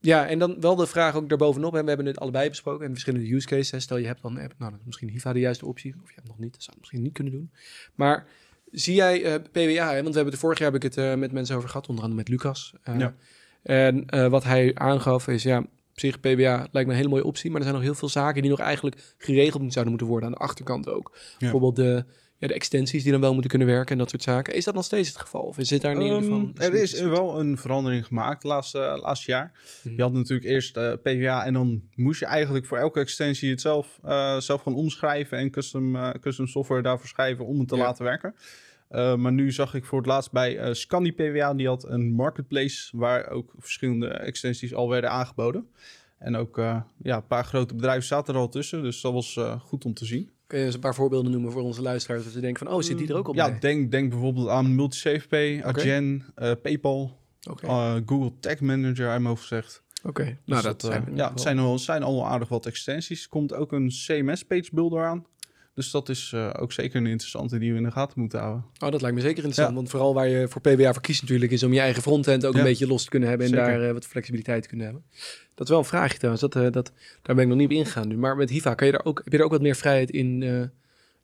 Ja, 0.00 0.26
en 0.28 0.38
dan 0.38 0.60
wel 0.60 0.76
de 0.76 0.86
vraag 0.86 1.14
ook 1.14 1.28
daarbovenop. 1.28 1.74
En 1.74 1.82
we 1.82 1.88
hebben 1.88 2.06
het 2.06 2.18
allebei 2.20 2.48
besproken. 2.48 2.84
En 2.86 2.92
verschillende 2.92 3.34
use 3.34 3.46
cases. 3.46 3.70
hè. 3.70 3.80
Stel 3.80 3.96
je 3.96 4.06
hebt 4.06 4.22
dan 4.22 4.36
een 4.36 4.42
app. 4.42 4.54
Nou, 4.58 4.70
dan 4.70 4.80
is 4.80 4.86
misschien 4.86 5.08
HIVA 5.08 5.32
de 5.32 5.38
juiste 5.40 5.66
optie. 5.66 5.94
Of 6.02 6.08
je 6.08 6.14
hebt 6.14 6.28
nog 6.28 6.38
niet. 6.38 6.52
Dat 6.52 6.62
zou 6.62 6.72
je 6.72 6.78
misschien 6.80 7.02
niet 7.02 7.12
kunnen 7.12 7.32
doen. 7.32 7.50
Maar 7.94 8.26
zie 8.70 8.94
jij 8.94 9.24
eh, 9.24 9.34
PWA? 9.52 9.88
Hè? 9.88 9.94
Want 9.94 10.08
we 10.08 10.14
hebben 10.14 10.24
het 10.32 10.38
vorig 10.38 10.58
jaar 10.58 10.72
heb 10.72 10.82
ik 10.82 10.94
het 10.94 10.96
eh, 11.04 11.14
met 11.14 11.32
mensen 11.32 11.56
over 11.56 11.68
gehad. 11.68 11.88
Onder 11.88 12.04
andere 12.04 12.20
met 12.22 12.30
Lucas. 12.30 12.74
Eh, 12.82 12.98
Ja. 12.98 13.14
En 13.62 14.30
wat 14.30 14.44
hij 14.44 14.74
aangaf 14.74 15.28
is 15.28 15.42
ja... 15.42 15.64
Op 15.92 16.00
zich, 16.00 16.20
PWA 16.20 16.56
lijkt 16.70 16.72
me 16.72 16.82
een 16.82 16.94
hele 17.00 17.08
mooie 17.08 17.24
optie. 17.24 17.50
Maar 17.50 17.58
er 17.58 17.66
zijn 17.66 17.76
nog 17.76 17.84
heel 17.86 17.94
veel 17.94 18.08
zaken 18.08 18.42
die 18.42 18.50
nog 18.50 18.60
eigenlijk 18.60 19.14
geregeld 19.18 19.62
zouden 19.72 19.88
moeten 19.88 20.06
worden. 20.06 20.28
Aan 20.28 20.34
de 20.34 20.40
achterkant 20.40 20.88
ook. 20.88 21.16
Bijvoorbeeld 21.38 21.76
de, 21.76 22.04
ja, 22.38 22.48
de 22.48 22.54
extensies 22.54 23.02
die 23.02 23.12
dan 23.12 23.20
wel 23.20 23.32
moeten 23.32 23.50
kunnen 23.50 23.68
werken. 23.68 23.92
En 23.92 23.98
dat 23.98 24.10
soort 24.10 24.22
zaken. 24.22 24.54
Is 24.54 24.64
dat 24.64 24.74
nog 24.74 24.84
steeds 24.84 25.08
het 25.08 25.18
geval? 25.18 25.40
Of 25.42 25.58
is 25.58 25.68
dit 25.68 25.80
daar 25.82 25.94
in 25.94 26.00
ieder 26.00 26.22
geval... 26.22 26.50
Ehm, 26.54 26.62
er 26.62 26.74
is 26.74 27.00
wel 27.00 27.40
een 27.40 27.58
verandering 27.58 28.06
gemaakt 28.06 28.44
laatste, 28.44 28.98
laatste 29.02 29.30
jaar. 29.30 29.52
Mhm. 29.84 29.94
Je 29.96 30.02
had 30.02 30.12
natuurlijk 30.12 30.48
eerst 30.48 30.76
eh, 30.76 30.92
PWA 31.02 31.44
en 31.44 31.52
dan 31.52 31.82
moest 31.94 32.20
je 32.20 32.26
eigenlijk 32.26 32.66
voor 32.66 32.78
elke 32.78 33.00
extensie 33.00 33.50
het 33.50 33.60
zelf, 33.60 33.98
eh, 34.02 34.38
zelf 34.38 34.62
gaan 34.62 34.74
omschrijven 34.74 35.38
en 35.38 35.50
custom, 35.50 35.96
eh, 35.96 36.10
custom 36.20 36.46
software 36.46 36.82
daarvoor 36.82 37.08
schrijven 37.08 37.46
om 37.46 37.58
het 37.58 37.68
te 37.68 37.76
Ja. 37.76 37.82
laten 37.82 38.04
werken. 38.04 38.34
Eh, 38.92 39.16
maar 39.16 39.32
nu 39.32 39.52
zag 39.52 39.74
ik 39.74 39.84
voor 39.84 39.98
het 39.98 40.06
laatst 40.06 40.32
bij 40.32 40.58
eh 40.58 40.72
Scandi 40.72 41.12
PWA, 41.12 41.54
die 41.54 41.66
had 41.66 41.88
een 41.88 42.12
marketplace 42.12 42.96
waar 42.96 43.30
ook 43.30 43.52
verschillende 43.58 44.08
extensies 44.08 44.74
al 44.74 44.88
werden 44.88 45.10
aangeboden. 45.10 45.66
En 46.18 46.36
ook 46.36 46.58
eh, 46.58 46.80
ja, 47.02 47.16
een 47.16 47.26
paar 47.26 47.44
grote 47.44 47.74
bedrijven 47.74 48.04
zaten 48.04 48.34
er 48.34 48.40
al 48.40 48.48
tussen, 48.48 48.82
dus 48.82 49.00
dat 49.00 49.12
was 49.12 49.36
eh, 49.36 49.60
goed 49.60 49.84
om 49.84 49.94
te 49.94 50.04
zien. 50.04 50.30
Kun 50.46 50.58
je 50.58 50.64
eens 50.64 50.74
een 50.74 50.80
paar 50.80 50.94
voorbeelden 50.94 51.32
noemen 51.32 51.52
voor 51.52 51.62
onze 51.62 51.82
luisteraars? 51.82 52.24
Dat 52.24 52.32
ze 52.32 52.40
denken 52.40 52.66
van, 52.66 52.76
oh, 52.76 52.82
zit 52.82 52.98
die 52.98 53.08
er 53.08 53.16
ook 53.16 53.28
op 53.28 53.34
Ja, 53.34 53.50
bij? 53.50 53.58
denk, 53.58 53.90
denk 53.90 54.10
bijvoorbeeld 54.10 54.48
aan 54.48 54.74
MultiSavePay, 54.74 55.58
Oké. 55.58 55.68
Adyen, 55.68 56.24
eh, 56.34 56.52
PayPal, 56.62 57.18
eh, 57.62 57.96
Google 58.06 58.32
Tag 58.40 58.60
Manager 58.60 59.08
uit 59.08 59.20
mijn 59.20 59.26
hoofd 59.34 59.42
gezegd. 59.42 59.82
oké. 60.04 60.24
Dus 60.24 60.36
nou, 60.44 60.62
dat, 60.62 60.82
zijn 60.82 61.12
ja, 61.14 61.30
het 61.30 61.40
zijn, 61.40 61.58
al, 61.58 61.78
zijn 61.78 62.02
allemaal 62.02 62.26
aardig 62.26 62.48
wat 62.48 62.66
extensies. 62.66 63.22
Er 63.22 63.28
komt 63.28 63.54
ook 63.54 63.72
een 63.72 63.88
CMS 63.88 64.44
page 64.44 64.68
builder 64.72 65.04
aan. 65.04 65.26
Dus 65.74 65.90
dat 65.90 66.08
is 66.08 66.30
eh, 66.34 66.50
ook 66.58 66.72
zeker 66.72 67.00
een 67.00 67.06
interessante 67.06 67.58
die 67.58 67.70
we 67.70 67.76
in 67.76 67.82
de 67.84 67.90
gaten 67.90 68.20
moeten 68.20 68.38
houden. 68.40 68.64
Oh, 68.78 68.90
dat 68.90 69.00
lijkt 69.00 69.16
me 69.16 69.22
zeker 69.22 69.36
interessant. 69.36 69.68
Ja. 69.68 69.74
Want 69.74 69.90
vooral 69.90 70.14
waar 70.14 70.28
je 70.28 70.48
voor 70.48 70.60
PBA 70.60 70.92
voor 70.92 71.02
kiest 71.02 71.22
natuurlijk... 71.22 71.52
is 71.52 71.62
om 71.62 71.72
je 71.72 71.80
eigen 71.80 72.02
frontend 72.02 72.46
ook 72.46 72.52
Ja. 72.52 72.58
een 72.58 72.64
beetje 72.64 72.86
los 72.86 73.04
te 73.04 73.10
kunnen 73.10 73.28
hebben... 73.28 73.46
en 73.46 73.52
Zeker. 73.52 73.66
daar 73.66 73.86
eh, 73.88 73.92
wat 73.92 74.06
flexibiliteit 74.06 74.62
te 74.62 74.68
kunnen 74.68 74.86
hebben. 74.86 75.04
Dat 75.54 75.64
is 75.66 75.68
wel 75.72 75.78
een 75.78 75.84
vraagje 75.88 76.16
trouwens. 76.16 76.40
Dat, 76.42 76.56
eh, 76.56 76.70
dat, 76.70 76.92
daar 77.22 77.34
ben 77.34 77.44
ik 77.44 77.50
nog 77.50 77.58
niet 77.58 77.66
op 77.70 77.72
ingegaan 77.72 78.08
nu. 78.08 78.16
Maar 78.16 78.36
met 78.36 78.50
Hiva 78.50 78.74
kan 78.74 78.86
je 78.86 78.92
daar 78.92 79.04
ook, 79.04 79.20
heb 79.24 79.32
je 79.32 79.36
daar 79.36 79.46
ook 79.46 79.52
wat 79.52 79.62
meer 79.62 79.74
vrijheid 79.76 80.10
in... 80.10 80.42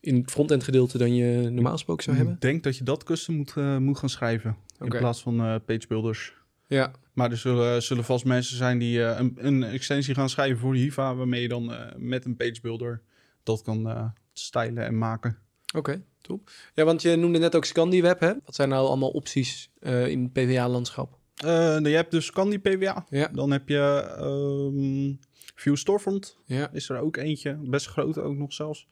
in 0.00 0.16
het 0.16 0.30
frontend 0.30 0.64
gedeelte 0.64 0.98
dan 0.98 1.14
je 1.14 1.50
normaal 1.50 1.72
gesproken 1.72 2.04
zou 2.04 2.16
hebben? 2.16 2.34
Ik 2.34 2.40
denk 2.40 2.62
dat 2.62 2.76
je 2.76 2.84
dat 2.84 3.04
custom 3.04 3.34
moet, 3.34 3.54
moet 3.78 3.98
gaan 3.98 4.08
schrijven. 4.08 4.56
In 4.80 4.88
plaats 4.88 5.22
van 5.22 5.36
page 5.66 5.84
builders. 5.88 6.34
Ja, 6.66 6.90
Maar 7.12 7.30
er 7.30 7.36
zullen, 7.36 7.82
zullen 7.82 8.04
vast 8.04 8.24
mensen 8.24 8.56
zijn 8.56 8.78
die 8.78 9.00
een, 9.00 9.36
een 9.36 9.62
extensie 9.62 10.14
gaan 10.14 10.28
schrijven 10.28 10.58
voor 10.58 10.74
Hiva. 10.74 11.14
Waarmee 11.14 11.42
je 11.42 11.48
dan 11.48 11.72
met 11.96 12.24
een 12.24 12.36
page 12.36 12.58
builder 12.62 13.00
dat 13.42 13.62
kan 13.62 14.12
stylen 14.38 14.84
en 14.84 14.98
maken. 14.98 15.38
oké. 15.76 16.02
top. 16.20 16.50
Ja, 16.74 16.84
want 16.84 17.02
je 17.02 17.16
noemde 17.16 17.38
net 17.38 17.54
ook 17.56 17.64
ScandiWeb, 17.64 18.20
hè? 18.20 18.32
Wat 18.44 18.54
zijn 18.54 18.68
nou 18.68 18.86
allemaal 18.86 19.10
opties 19.10 19.70
eh, 19.80 20.06
in 20.06 20.22
het 20.22 20.32
PWA-landschap? 20.32 21.18
Eh, 21.36 21.78
je 21.80 21.88
hebt 21.88 22.10
dus 22.10 22.30
Candy 22.30 22.58
PWA. 22.58 23.06
Ja, 23.10 23.28
Dan 23.32 23.50
heb 23.50 23.68
je 23.68 24.14
ehm 24.18 25.14
View 25.54 25.76
Storefront. 25.76 26.36
ja. 26.44 26.70
is 26.72 26.88
er 26.88 26.98
ook 27.00 27.16
eentje. 27.16 27.58
Best 27.62 27.86
groot 27.86 28.18
ook 28.18 28.36
nog 28.36 28.52
zelfs. 28.52 28.88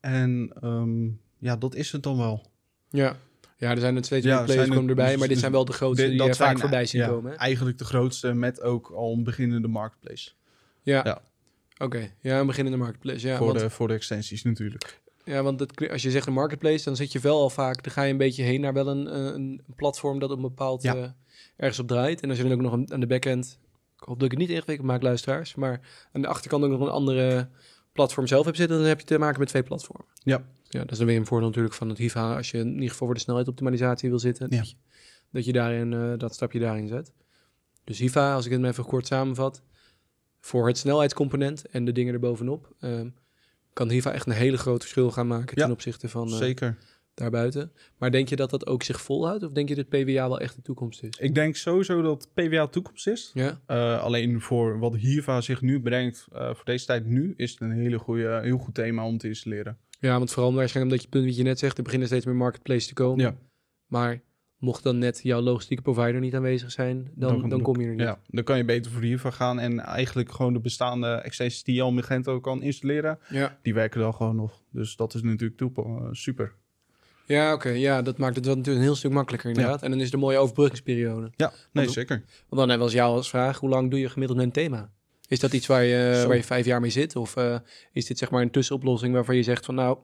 En 0.00 0.52
ehm, 0.60 1.04
ja, 1.38 1.56
dat 1.56 1.74
is 1.74 1.92
het 1.92 2.02
dan 2.02 2.16
wel. 2.16 2.46
Ja. 2.90 3.16
Ja, 3.56 3.70
er 3.70 3.78
zijn 3.80 3.96
er 3.96 4.04
steeds 4.04 4.26
Ja, 4.26 4.36
meer 4.36 4.44
players 4.44 4.68
er- 4.68 4.74
komen 4.74 4.88
erbij, 4.90 5.04
dus- 5.08 5.12
maar 5.14 5.22
dit 5.22 5.30
dus 5.30 5.40
zijn 5.40 5.52
wel 5.52 5.64
de 5.64 5.72
grootste 5.72 6.02
Dit- 6.08 6.18
die 6.18 6.22
je 6.26 6.34
vaak 6.34 6.46
zijn, 6.46 6.58
voorbij 6.58 6.86
zien 6.86 7.00
ja, 7.00 7.08
komen. 7.08 7.30
Hè? 7.30 7.36
Eigenlijk 7.36 7.78
de 7.78 7.84
grootste 7.84 8.32
met 8.32 8.60
ook 8.60 8.90
al 8.90 9.12
een 9.12 9.24
beginnende 9.24 9.68
marketplace. 9.68 10.30
Ja. 10.82 11.00
Ja. 11.04 11.22
Oké, 11.82 12.12
ja, 12.20 12.40
een 12.40 12.46
beginnende 12.46 12.78
marketplace. 12.78 13.26
Ja, 13.26 13.36
voor, 13.36 13.46
want, 13.46 13.58
de, 13.58 13.70
voor 13.70 13.88
de 13.88 13.94
extensies 13.94 14.42
natuurlijk. 14.42 15.00
ja, 15.24 15.42
want 15.42 15.60
het, 15.60 15.90
als 15.90 16.02
je 16.02 16.10
zegt 16.10 16.26
een 16.26 16.32
marketplace, 16.32 16.84
dan 16.84 16.96
zit 16.96 17.12
je 17.12 17.18
wel 17.20 17.40
al 17.40 17.50
vaak, 17.50 17.82
dan 17.82 17.92
ga 17.92 18.02
je 18.02 18.10
een 18.12 18.18
beetje 18.18 18.42
heen 18.42 18.60
naar 18.60 18.72
wel 18.72 18.88
een, 18.88 19.06
eh, 19.08 19.24
een 19.24 19.62
platform 19.76 20.18
dat 20.18 20.30
op 20.30 20.36
een 20.36 20.42
bepaald 20.42 20.82
Ja. 20.82 20.94
eh, 20.96 21.08
ergens 21.56 21.78
op 21.78 21.86
draait. 21.88 22.20
En 22.20 22.28
als 22.28 22.38
je 22.38 22.44
dan 22.44 22.52
ook 22.52 22.60
nog 22.60 22.72
een, 22.72 22.92
aan 22.92 23.00
de 23.00 23.06
backend, 23.06 23.58
ik 23.96 24.02
hoop 24.08 24.14
dat 24.20 24.24
ik 24.32 24.38
het 24.38 24.40
niet 24.48 24.56
ingewikkeld 24.56 24.88
maak, 24.88 25.02
luisteraars, 25.02 25.54
maar 25.54 25.80
aan 26.12 26.20
de 26.22 26.28
achterkant 26.28 26.64
ook 26.64 26.70
nog 26.70 26.80
een 26.80 26.88
andere 26.88 27.48
platform 27.92 28.26
zelf 28.26 28.44
hebt 28.44 28.56
zitten, 28.56 28.78
dan 28.78 28.86
heb 28.86 29.00
je 29.00 29.06
te 29.06 29.18
maken 29.18 29.38
met 29.38 29.48
twee 29.48 29.62
platformen. 29.62 30.06
Ja. 30.22 30.44
Ja, 30.68 30.80
dat 30.80 30.90
is 30.90 30.98
dan 30.98 31.06
weer 31.06 31.16
een 31.16 31.26
voordeel 31.26 31.48
natuurlijk 31.48 31.74
van 31.74 31.88
het 31.88 31.98
HIVA, 31.98 32.36
als 32.36 32.50
je 32.50 32.58
in 32.58 32.72
ieder 32.74 32.90
geval 32.90 33.06
voor 33.06 33.14
de 33.16 33.20
snelheidsoptimalisatie 33.22 34.08
wil 34.08 34.18
zitten, 34.18 34.46
Ja. 34.50 34.56
dat, 34.56 34.68
je, 34.70 34.76
dat 35.30 35.44
je 35.44 35.52
daarin, 35.52 35.92
eh, 35.92 36.12
dat 36.18 36.34
stapje 36.34 36.58
daarin 36.58 36.88
zet. 36.88 37.12
Dus 37.84 37.98
HIVA, 37.98 38.34
als 38.34 38.46
ik 38.46 38.52
het 38.52 38.64
even 38.64 38.84
kort 38.84 39.06
samenvat, 39.06 39.62
voor 40.44 40.66
het 40.66 40.78
snelheidscomponent 40.78 41.66
en 41.70 41.84
de 41.84 41.92
dingen 41.92 42.12
erbovenop, 42.14 42.74
ehm 42.80 43.08
kan 43.72 43.90
HIVA 43.90 44.12
echt 44.12 44.26
een 44.26 44.32
hele 44.32 44.56
groot 44.58 44.80
verschil 44.80 45.10
gaan 45.10 45.26
maken 45.26 45.52
Ja, 45.56 45.62
ten 45.62 45.72
opzichte 45.72 46.08
van 46.08 46.28
eh, 46.28 46.34
Zeker. 46.36 46.76
daarbuiten. 47.14 47.72
Maar 47.98 48.10
denk 48.10 48.28
je 48.28 48.36
dat 48.36 48.50
dat 48.50 48.66
ook 48.66 48.82
zich 48.82 49.00
volhoudt? 49.00 49.42
Of 49.44 49.52
denk 49.52 49.68
je 49.68 49.74
dat 49.74 49.88
PWA 49.88 50.28
wel 50.28 50.40
echt 50.40 50.54
de 50.56 50.62
toekomst 50.62 51.02
is? 51.02 51.10
Ik 51.18 51.34
denk 51.34 51.56
sowieso 51.56 52.02
dat 52.02 52.28
PWA 52.34 52.66
toekomst 52.66 53.06
is. 53.06 53.30
Ja, 53.34 53.60
Eh, 53.66 54.02
alleen 54.02 54.40
voor 54.40 54.78
wat 54.78 54.94
Hiva 54.96 55.40
zich 55.40 55.60
nu 55.60 55.80
brengt, 55.80 56.26
eh, 56.32 56.54
voor 56.54 56.64
deze 56.64 56.86
tijd 56.86 57.06
nu, 57.06 57.34
is 57.36 57.50
het 57.50 57.60
een 57.60 57.70
hele 57.72 57.98
goede, 57.98 58.40
heel 58.42 58.58
goed 58.58 58.74
thema 58.74 59.06
om 59.06 59.18
te 59.18 59.28
installeren. 59.28 59.78
ja 60.00 60.18
want 60.18 60.32
vooral 60.32 60.54
waarschijnlijk 60.54 60.94
omdat 60.94 61.02
je 61.02 61.18
punt 61.18 61.24
wat 61.30 61.36
je 61.36 61.48
net 61.48 61.58
zegt, 61.58 61.76
er 61.76 61.82
beginnen 61.82 62.08
steeds 62.08 62.24
meer 62.26 62.34
marketplaces 62.34 62.86
te 62.86 62.94
komen. 62.94 63.24
Ja. 63.24 63.36
Maar 63.86 64.20
mocht 64.62 64.82
dan 64.82 64.98
net 64.98 65.20
jouw 65.22 65.40
logistieke 65.40 65.82
provider 65.82 66.20
niet 66.20 66.34
aanwezig 66.34 66.70
zijn, 66.70 67.10
dan, 67.14 67.40
dan, 67.40 67.48
Dan- 67.48 67.62
kom 67.62 67.80
je 67.80 67.86
er 67.86 67.92
niet. 67.94 68.00
Ja, 68.00 68.18
dan 68.26 68.44
kan 68.44 68.56
je 68.56 68.64
beter 68.64 68.90
voor 68.90 69.02
Hiva 69.02 69.30
gaan 69.30 69.58
en 69.58 69.80
eigenlijk 69.80 70.32
gewoon 70.32 70.52
de 70.52 70.60
bestaande 70.60 71.06
extensies 71.06 71.62
die 71.62 71.74
je 71.74 71.82
al 71.82 71.92
met 71.92 72.00
Magento 72.08 72.40
kan 72.40 72.62
installeren, 72.62 73.18
Ja, 73.28 73.58
die 73.62 73.74
werken 73.74 74.00
dan 74.00 74.14
gewoon 74.14 74.36
nog. 74.36 74.62
Dus 74.70 74.96
dat 74.96 75.14
is 75.14 75.22
natuurlijk 75.22 75.56
toepa- 75.58 75.82
eh, 75.82 76.08
super. 76.12 76.52
ja 77.26 77.52
oké. 77.52 77.68
Ja, 77.68 78.02
dat 78.02 78.18
maakt 78.18 78.36
het 78.36 78.44
wel 78.46 78.54
natuurlijk 78.56 78.84
een 78.84 78.88
heel 78.90 78.98
stuk 78.98 79.12
makkelijker 79.12 79.48
inderdaad. 79.50 79.82
En 79.82 79.90
dan 79.90 80.00
is 80.00 80.08
er 80.08 80.14
een 80.14 80.20
mooie 80.20 80.38
overbruggingsperiode. 80.38 81.30
Ja, 81.36 81.48
nee, 81.72 81.84
Want- 81.84 81.92
zeker. 81.96 82.16
Want 82.16 82.26
dan 82.48 82.58
hebben 82.68 82.78
we 82.78 82.82
als 82.84 82.92
jou 82.92 83.16
als 83.16 83.28
vraag, 83.28 83.58
hoe 83.58 83.68
lang 83.70 83.90
doe 83.90 84.00
je 84.00 84.08
gemiddeld 84.08 84.38
een 84.40 84.52
thema? 84.52 84.90
Is 85.28 85.40
dat 85.40 85.52
iets 85.52 85.66
waar 85.66 85.84
je, 85.84 86.18
Zo. 86.20 86.26
waar 86.26 86.36
je 86.36 86.42
vijf 86.44 86.64
jaar 86.66 86.80
mee 86.80 86.90
zit? 86.90 87.16
Of 87.16 87.36
eh, 87.36 87.56
is 87.92 88.06
dit 88.06 88.18
zeg 88.18 88.30
maar 88.30 88.42
een 88.42 88.50
tussenoplossing 88.50 89.14
waarvan 89.14 89.36
je 89.36 89.42
zegt 89.42 89.64
van 89.64 89.74
nou, 89.74 89.98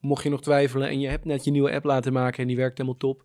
mocht 0.00 0.22
je 0.22 0.30
nog 0.30 0.42
twijfelen 0.42 0.88
en 0.88 1.00
je 1.00 1.08
hebt 1.08 1.24
net 1.24 1.44
je 1.44 1.50
nieuwe 1.50 1.72
app 1.72 1.84
laten 1.84 2.12
maken 2.12 2.38
en 2.42 2.46
die 2.46 2.56
werkt 2.56 2.78
helemaal 2.78 2.98
top, 2.98 3.24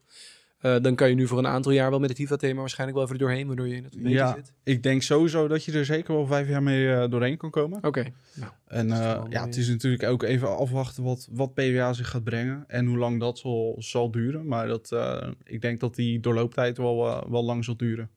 eh, 0.66 0.76
dan 0.82 0.96
kan 0.96 1.10
je 1.10 1.16
nu 1.16 1.28
voor 1.28 1.38
een 1.38 1.48
aantal 1.48 1.72
jaar 1.72 1.90
wel 1.90 2.00
met 2.00 2.10
het 2.10 2.18
Hiva-thema 2.18 2.60
waarschijnlijk 2.60 2.98
wel 2.98 3.08
even 3.08 3.20
er 3.20 3.26
doorheen, 3.28 3.48
waardoor 3.48 3.68
je 3.68 3.76
in 3.76 3.84
het 3.84 3.96
Ja. 3.98 4.34
zit. 4.34 4.54
Ik 4.64 4.84
denk 4.84 5.02
sowieso 5.02 5.48
dat 5.48 5.64
je 5.64 5.72
er 5.72 5.86
zeker 5.86 6.14
wel 6.14 6.26
vijf 6.28 6.48
jaar 6.50 6.64
mee 6.64 6.94
eh, 6.94 7.10
doorheen 7.10 7.38
kan 7.38 7.50
komen. 7.50 7.84
Oké, 7.84 8.06
nou, 8.34 8.52
En 8.68 8.92
eh, 8.92 9.22
ja, 9.30 9.46
het 9.46 9.56
is 9.58 9.68
natuurlijk 9.70 10.04
ook 10.04 10.24
even 10.24 10.58
afwachten 10.58 11.04
wat, 11.04 11.28
wat 11.32 11.54
PWA 11.54 11.94
zich 11.94 12.10
gaat 12.10 12.24
brengen 12.24 12.64
en 12.68 12.86
hoe 12.86 12.98
lang 12.98 13.20
dat 13.20 13.38
zal, 13.40 13.76
zal 13.80 14.12
duren. 14.12 14.48
Maar 14.48 14.68
dat, 14.68 14.92
eh, 14.92 15.28
ik 15.44 15.62
denk 15.62 15.80
dat 15.80 15.96
die 15.96 16.20
doorlooptijd 16.20 16.78
wel, 16.78 17.30
wel 17.32 17.44
lang 17.44 17.64
zal 17.66 17.78
duren. 17.78 18.10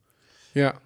ja. 0.51 0.79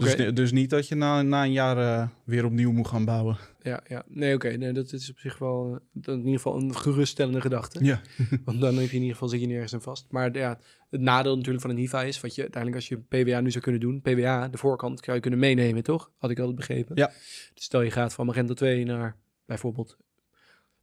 Dus, 0.00 0.34
dus 0.34 0.52
niet 0.52 0.70
dat 0.70 0.88
je 0.88 0.94
na, 0.94 1.22
na 1.22 1.44
een 1.44 1.52
jaar 1.52 1.78
eh, 1.78 2.08
weer 2.24 2.44
opnieuw 2.44 2.72
moet 2.72 2.88
gaan 2.88 3.04
bouwen. 3.04 3.36
ja, 3.62 3.80
ja. 3.88 4.02
Nee, 4.08 4.34
oké, 4.34 4.48
nee, 4.48 4.72
dat 4.72 4.92
is 4.92 5.10
op 5.10 5.18
zich 5.18 5.38
wel 5.38 5.80
eh, 6.02 6.14
in 6.14 6.18
ieder 6.18 6.32
geval 6.32 6.56
een 6.56 6.76
geruststellende 6.76 7.40
gedachte. 7.40 7.84
Ja. 7.84 8.00
Want 8.44 8.60
dan 8.60 8.74
heb 8.76 8.88
je 8.88 8.96
in 8.96 9.00
ieder 9.00 9.12
geval 9.12 9.28
zit 9.28 9.40
je 9.40 9.46
nergens 9.46 9.74
aan 9.74 9.82
vast. 9.82 10.06
Maar 10.10 10.36
ja, 10.36 10.58
het 10.90 11.00
nadeel 11.00 11.34
natuurlijk 11.36 11.62
van 11.62 11.70
een 11.70 11.76
Hiva 11.76 12.02
is, 12.02 12.20
wat 12.20 12.34
je 12.34 12.42
uiteindelijk 12.42 12.82
als 12.82 12.88
je 12.88 13.22
PWA 13.22 13.40
nu 13.40 13.50
zou 13.50 13.62
kunnen 13.64 13.80
doen, 13.80 14.00
PWA, 14.00 14.48
de 14.48 14.58
voorkant, 14.58 15.00
zou 15.04 15.16
je 15.16 15.22
kunnen 15.22 15.40
meenemen, 15.40 15.82
toch? 15.82 16.10
Had 16.18 16.30
ik 16.30 16.38
altijd 16.38 16.56
begrepen. 16.56 16.96
Ja. 16.96 17.06
Dus 17.54 17.64
stel 17.64 17.82
je 17.82 17.90
gaat 17.90 18.14
van 18.14 18.26
Magento 18.26 18.54
2 18.54 18.84
naar 18.84 19.16
bijvoorbeeld 19.46 19.96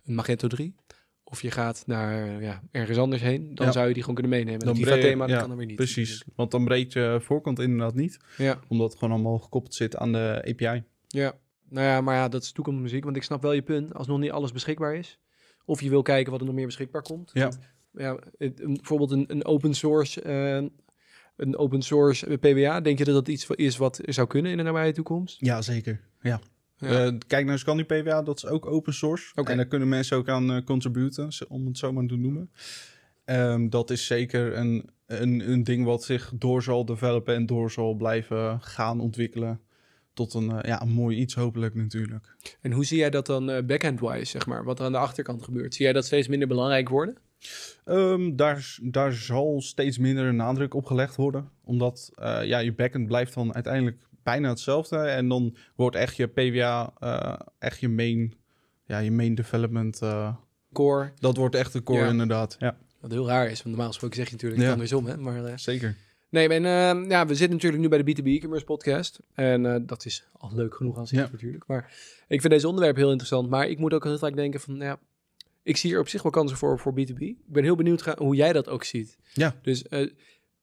een 0.05 0.15
Magento 0.15 0.47
3, 0.47 0.75
of 1.27 1.41
je 1.41 1.51
gaat 1.51 1.83
naar 1.85 2.41
ja, 2.41 2.61
ergens 2.71 2.97
anders 2.97 3.21
heen, 3.21 3.55
dan 3.55 3.65
Ja. 3.65 3.71
zou 3.71 3.87
je 3.87 3.93
die 3.93 4.03
gewoon 4.03 4.15
kunnen 4.21 4.37
meenemen. 4.37 4.59
Dan 4.65 4.79
breed- 4.79 5.03
ja, 5.29 5.37
kan 5.39 5.47
dan 5.47 5.57
weer 5.57 5.65
niet. 5.65 5.75
Precies, 5.75 6.23
want 6.35 6.51
dan 6.51 6.63
breekt 6.65 6.93
je 6.93 7.17
voorkant 7.21 7.59
inderdaad 7.59 7.93
niet. 7.95 8.17
Ja, 8.37 8.59
Omdat 8.67 8.89
het 8.89 8.99
gewoon 8.99 9.13
allemaal 9.13 9.37
gekoppeld 9.39 9.73
zit 9.75 9.97
aan 9.97 10.11
de 10.11 10.41
API. 10.47 10.83
ja. 11.07 11.33
Nou 11.69 11.85
ja, 11.87 12.01
maar 12.01 12.15
ja, 12.15 12.27
dat 12.29 12.41
is 12.43 12.51
toekomstmuziek, 12.51 13.03
want 13.03 13.15
ik 13.15 13.23
snap 13.23 13.41
wel 13.41 13.51
je 13.53 13.61
punt. 13.61 13.93
Als 13.93 14.07
nog 14.07 14.19
niet 14.19 14.31
alles 14.31 14.51
beschikbaar 14.51 14.95
is, 14.95 15.19
of 15.65 15.81
je 15.81 15.89
wil 15.89 16.01
kijken 16.01 16.31
wat 16.31 16.39
er 16.39 16.45
nog 16.45 16.55
meer 16.55 16.65
beschikbaar 16.65 17.01
komt. 17.01 17.29
Ja. 17.33 17.41
Want, 17.41 17.59
ja, 17.91 18.19
het- 18.37 18.59
een- 18.61 18.73
bijvoorbeeld 18.73 19.11
een, 19.11 19.25
een 19.27 19.45
open 19.45 19.73
source, 19.73 20.21
eh, 20.21 20.63
een 21.35 21.57
open 21.57 21.81
source 21.81 22.37
PWA. 22.37 22.81
Denk 22.81 22.97
je 22.97 23.03
dat 23.05 23.13
dat 23.13 23.27
iets 23.27 23.47
is 23.49 23.77
wat 23.77 23.99
zou 24.03 24.27
kunnen 24.27 24.51
in 24.51 24.57
de 24.57 24.63
nabije 24.63 24.91
toekomst? 24.91 25.37
Ja, 25.39 25.61
zeker. 25.61 26.01
Ja. 26.21 26.39
Ja. 26.77 27.05
Eh, 27.05 27.13
kijk 27.27 27.45
naar 27.45 27.59
Scandi 27.59 27.83
PWA, 27.83 28.21
dat 28.21 28.37
is 28.37 28.45
ook 28.45 28.65
open 28.65 28.93
source. 28.93 29.31
En 29.43 29.57
daar 29.57 29.65
kunnen 29.65 29.87
mensen 29.87 30.17
ook 30.17 30.29
aan 30.29 30.51
eh, 30.51 30.63
contributen, 30.63 31.29
om 31.47 31.65
het 31.65 31.77
zo 31.77 31.93
maar 31.93 32.05
te 32.05 32.15
noemen. 32.15 32.51
Ehm, 33.25 33.69
dat 33.69 33.89
is 33.89 34.05
zeker 34.05 34.57
een, 34.57 34.89
een, 35.05 35.51
een 35.51 35.63
ding 35.63 35.85
wat 35.85 36.03
zich 36.03 36.31
door 36.35 36.63
zal 36.63 36.85
developen 36.85 37.35
en 37.35 37.45
door 37.45 37.71
zal 37.71 37.93
blijven 37.93 38.61
gaan 38.61 38.99
ontwikkelen. 38.99 39.59
Tot 40.13 40.33
een, 40.33 40.51
eh, 40.51 40.69
ja, 40.69 40.81
een 40.81 40.91
mooi 40.91 41.17
iets 41.17 41.35
hopelijk 41.35 41.75
natuurlijk. 41.75 42.35
En 42.61 42.71
hoe 42.71 42.85
zie 42.85 42.97
jij 42.97 43.09
dat 43.09 43.25
dan 43.25 43.65
backend-wise, 43.65 44.25
zeg 44.25 44.45
maar? 44.45 44.63
Wat 44.63 44.79
er 44.79 44.85
aan 44.85 44.91
de 44.91 44.97
achterkant 44.97 45.43
gebeurt? 45.43 45.73
Zie 45.73 45.83
jij 45.83 45.93
dat 45.93 46.05
steeds 46.05 46.27
minder 46.27 46.47
belangrijk 46.47 46.89
worden? 46.89 47.17
Ehm, 47.85 48.35
daar, 48.35 48.77
daar 48.81 49.13
zal 49.13 49.61
steeds 49.61 49.97
minder 49.97 50.33
nadruk 50.33 50.73
op 50.73 50.85
gelegd 50.85 51.15
worden. 51.15 51.49
Omdat 51.63 52.11
ja, 52.43 52.57
je 52.57 52.73
backend 52.73 53.07
blijft 53.07 53.33
dan 53.33 53.53
uiteindelijk 53.53 53.97
bijna 54.25 54.49
hetzelfde. 54.49 54.97
En 54.97 55.27
dan 55.27 55.55
wordt 55.75 55.95
echt 55.95 56.15
je 56.15 56.27
PWA, 56.27 56.93
eh, 56.99 57.39
echt 57.59 57.79
je 57.79 57.89
main, 57.89 58.33
ja, 58.85 58.97
je 58.97 59.11
main 59.11 59.35
development. 59.35 60.01
eh, 60.01 60.35
Core, 60.73 61.11
dat 61.19 61.37
wordt 61.37 61.55
echt 61.55 61.73
de 61.73 61.83
core 61.83 61.99
Ja. 62.03 62.09
inderdaad. 62.09 62.55
Ja, 62.59 62.77
wat 62.99 63.11
heel 63.11 63.27
raar 63.27 63.45
is, 63.45 63.53
want 63.57 63.65
normaal 63.65 63.87
gesproken 63.87 64.15
zeg 64.17 64.25
je 64.27 64.31
natuurlijk 64.31 64.61
Ja. 64.61 64.71
andersom, 64.71 65.05
hè? 65.05 65.17
Maar, 65.17 65.45
eh, 65.45 65.53
zeker. 65.57 65.95
nee, 66.29 66.49
en, 66.49 66.65
eh, 66.65 67.09
ja, 67.09 67.25
we 67.27 67.35
zitten 67.35 67.55
natuurlijk 67.55 67.81
nu 67.81 67.89
bij 67.89 67.97
de 68.03 68.03
B2B 68.03 68.25
e-commerce 68.27 68.65
podcast. 68.65 69.19
En 69.33 69.85
dat 69.85 70.05
is 70.05 70.27
al 70.33 70.51
leuk 70.55 70.75
genoeg 70.75 70.97
aan 70.97 71.07
zich 71.07 71.19
Ja. 71.19 71.29
natuurlijk. 71.31 71.63
Maar 71.67 71.83
ik 72.27 72.41
vind 72.41 72.53
deze 72.53 72.67
onderwerp 72.67 72.95
heel 72.95 73.09
interessant. 73.09 73.49
Maar 73.49 73.67
ik 73.67 73.77
moet 73.79 73.93
ook 73.93 74.03
heel 74.03 74.17
vaak 74.17 74.35
denken 74.35 74.59
van, 74.59 74.75
ja, 74.75 74.99
ik 75.63 75.77
zie 75.77 75.93
er 75.93 75.99
op 75.99 76.07
zich 76.07 76.21
wel 76.23 76.31
kansen 76.31 76.57
voor 76.57 76.79
voor 76.79 76.93
B2B. 76.93 77.19
Ik 77.21 77.37
ben 77.45 77.63
heel 77.63 77.75
benieuwd 77.75 78.01
hoe 78.17 78.35
jij 78.35 78.53
dat 78.53 78.69
ook 78.69 78.83
ziet. 78.83 79.17
Ja. 79.33 79.55
Dus 79.61 79.85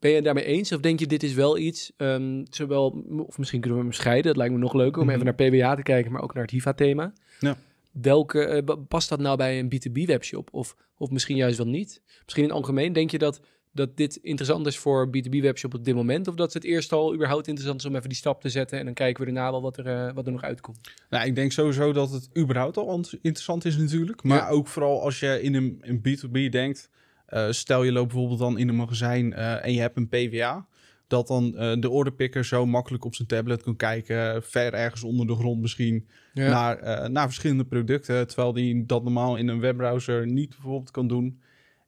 ben 0.02 0.10
je 0.10 0.16
het 0.16 0.24
daarmee 0.24 0.44
eens? 0.44 0.72
Of 0.72 0.80
denk 0.80 0.98
je, 1.00 1.06
dit 1.06 1.22
is 1.22 1.34
wel 1.34 1.58
iets, 1.58 1.92
ehm, 1.96 2.44
zowel, 2.50 3.04
of 3.26 3.38
misschien 3.38 3.60
kunnen 3.60 3.78
we 3.78 3.84
hem 3.84 3.92
scheiden. 3.94 4.24
Dat 4.24 4.36
lijkt 4.36 4.52
me 4.54 4.58
nog 4.58 4.74
leuker 4.74 5.00
om 5.00 5.06
Mhm. 5.06 5.14
even 5.14 5.24
naar 5.26 5.34
PWA 5.50 5.74
te 5.74 5.82
kijken, 5.82 6.12
maar 6.12 6.22
ook 6.22 6.34
naar 6.34 6.42
het 6.42 6.52
HIVA-thema. 6.52 7.12
Ja. 7.40 7.56
Welke, 7.92 8.44
eh, 8.44 8.74
past 8.88 9.08
dat 9.08 9.20
nou 9.20 9.36
bij 9.36 9.58
een 9.58 9.68
B2B-webshop? 9.68 10.48
Of, 10.52 10.76
of 10.98 11.10
misschien 11.10 11.36
juist 11.36 11.56
wel 11.56 11.66
niet? 11.66 12.02
Misschien 12.24 12.42
in 12.44 12.48
het 12.48 12.58
algemeen, 12.58 12.92
denk 12.92 13.10
je 13.10 13.18
dat, 13.18 13.40
dat 13.72 13.96
dit 13.96 14.16
interessant 14.16 14.66
is 14.66 14.78
voor 14.78 15.06
B2B-webshop 15.08 15.74
op 15.74 15.84
dit 15.84 15.94
moment? 15.94 16.28
Of 16.28 16.34
dat 16.34 16.52
het 16.52 16.64
eerst 16.64 16.92
al 16.92 17.14
überhaupt 17.14 17.46
interessant 17.46 17.80
is 17.80 17.86
om 17.86 17.96
even 17.96 18.08
die 18.08 18.18
stap 18.18 18.40
te 18.40 18.48
zetten 18.48 18.78
en 18.78 18.84
dan 18.84 18.94
kijken 18.94 19.24
we 19.26 19.32
daarna 19.32 19.50
wel 19.50 19.62
wat 19.62 19.76
er, 19.76 19.86
eh, 19.86 20.12
wat 20.14 20.26
er 20.26 20.32
nog 20.32 20.42
uitkomt? 20.42 20.78
Nou, 21.10 21.26
ik 21.26 21.34
denk 21.34 21.52
sowieso 21.52 21.92
dat 21.92 22.10
het 22.10 22.28
überhaupt 22.38 22.76
al 22.76 22.94
int- 22.94 23.12
interessant 23.22 23.64
is 23.64 23.76
natuurlijk. 23.76 24.22
Maar 24.22 24.38
Ja. 24.38 24.48
ook 24.48 24.66
vooral 24.66 25.02
als 25.02 25.20
je 25.20 25.42
in 25.42 25.54
een, 25.54 25.78
een 25.80 25.98
B2B 26.00 26.48
denkt. 26.50 26.90
Eh, 27.32 27.50
stel 27.50 27.82
je 27.82 27.92
loopt 27.92 28.08
bijvoorbeeld 28.08 28.38
dan 28.38 28.58
in 28.58 28.68
een 28.68 28.76
magazijn 28.76 29.32
eh, 29.32 29.64
en 29.64 29.72
je 29.72 29.80
hebt 29.80 29.96
een 29.96 30.08
PWA. 30.08 30.66
Dat 31.06 31.26
dan 31.26 31.56
eh, 31.56 31.80
de 31.80 31.90
orderpicker 31.90 32.44
zo 32.44 32.66
makkelijk 32.66 33.04
op 33.04 33.14
zijn 33.14 33.28
tablet 33.28 33.62
kan 33.62 33.76
kijken. 33.76 34.42
Ver 34.42 34.74
ergens 34.74 35.02
onder 35.02 35.26
de 35.26 35.34
grond 35.34 35.60
misschien. 35.60 36.08
Ja. 36.32 36.48
Naar, 36.50 37.10
naar 37.10 37.26
verschillende 37.26 37.64
producten. 37.64 38.26
Terwijl 38.26 38.52
die 38.52 38.86
dat 38.86 39.02
normaal 39.02 39.36
in 39.36 39.48
een 39.48 39.60
webbrowser 39.60 40.26
niet 40.26 40.48
bijvoorbeeld 40.48 40.90
kan 40.90 41.08
doen. 41.08 41.40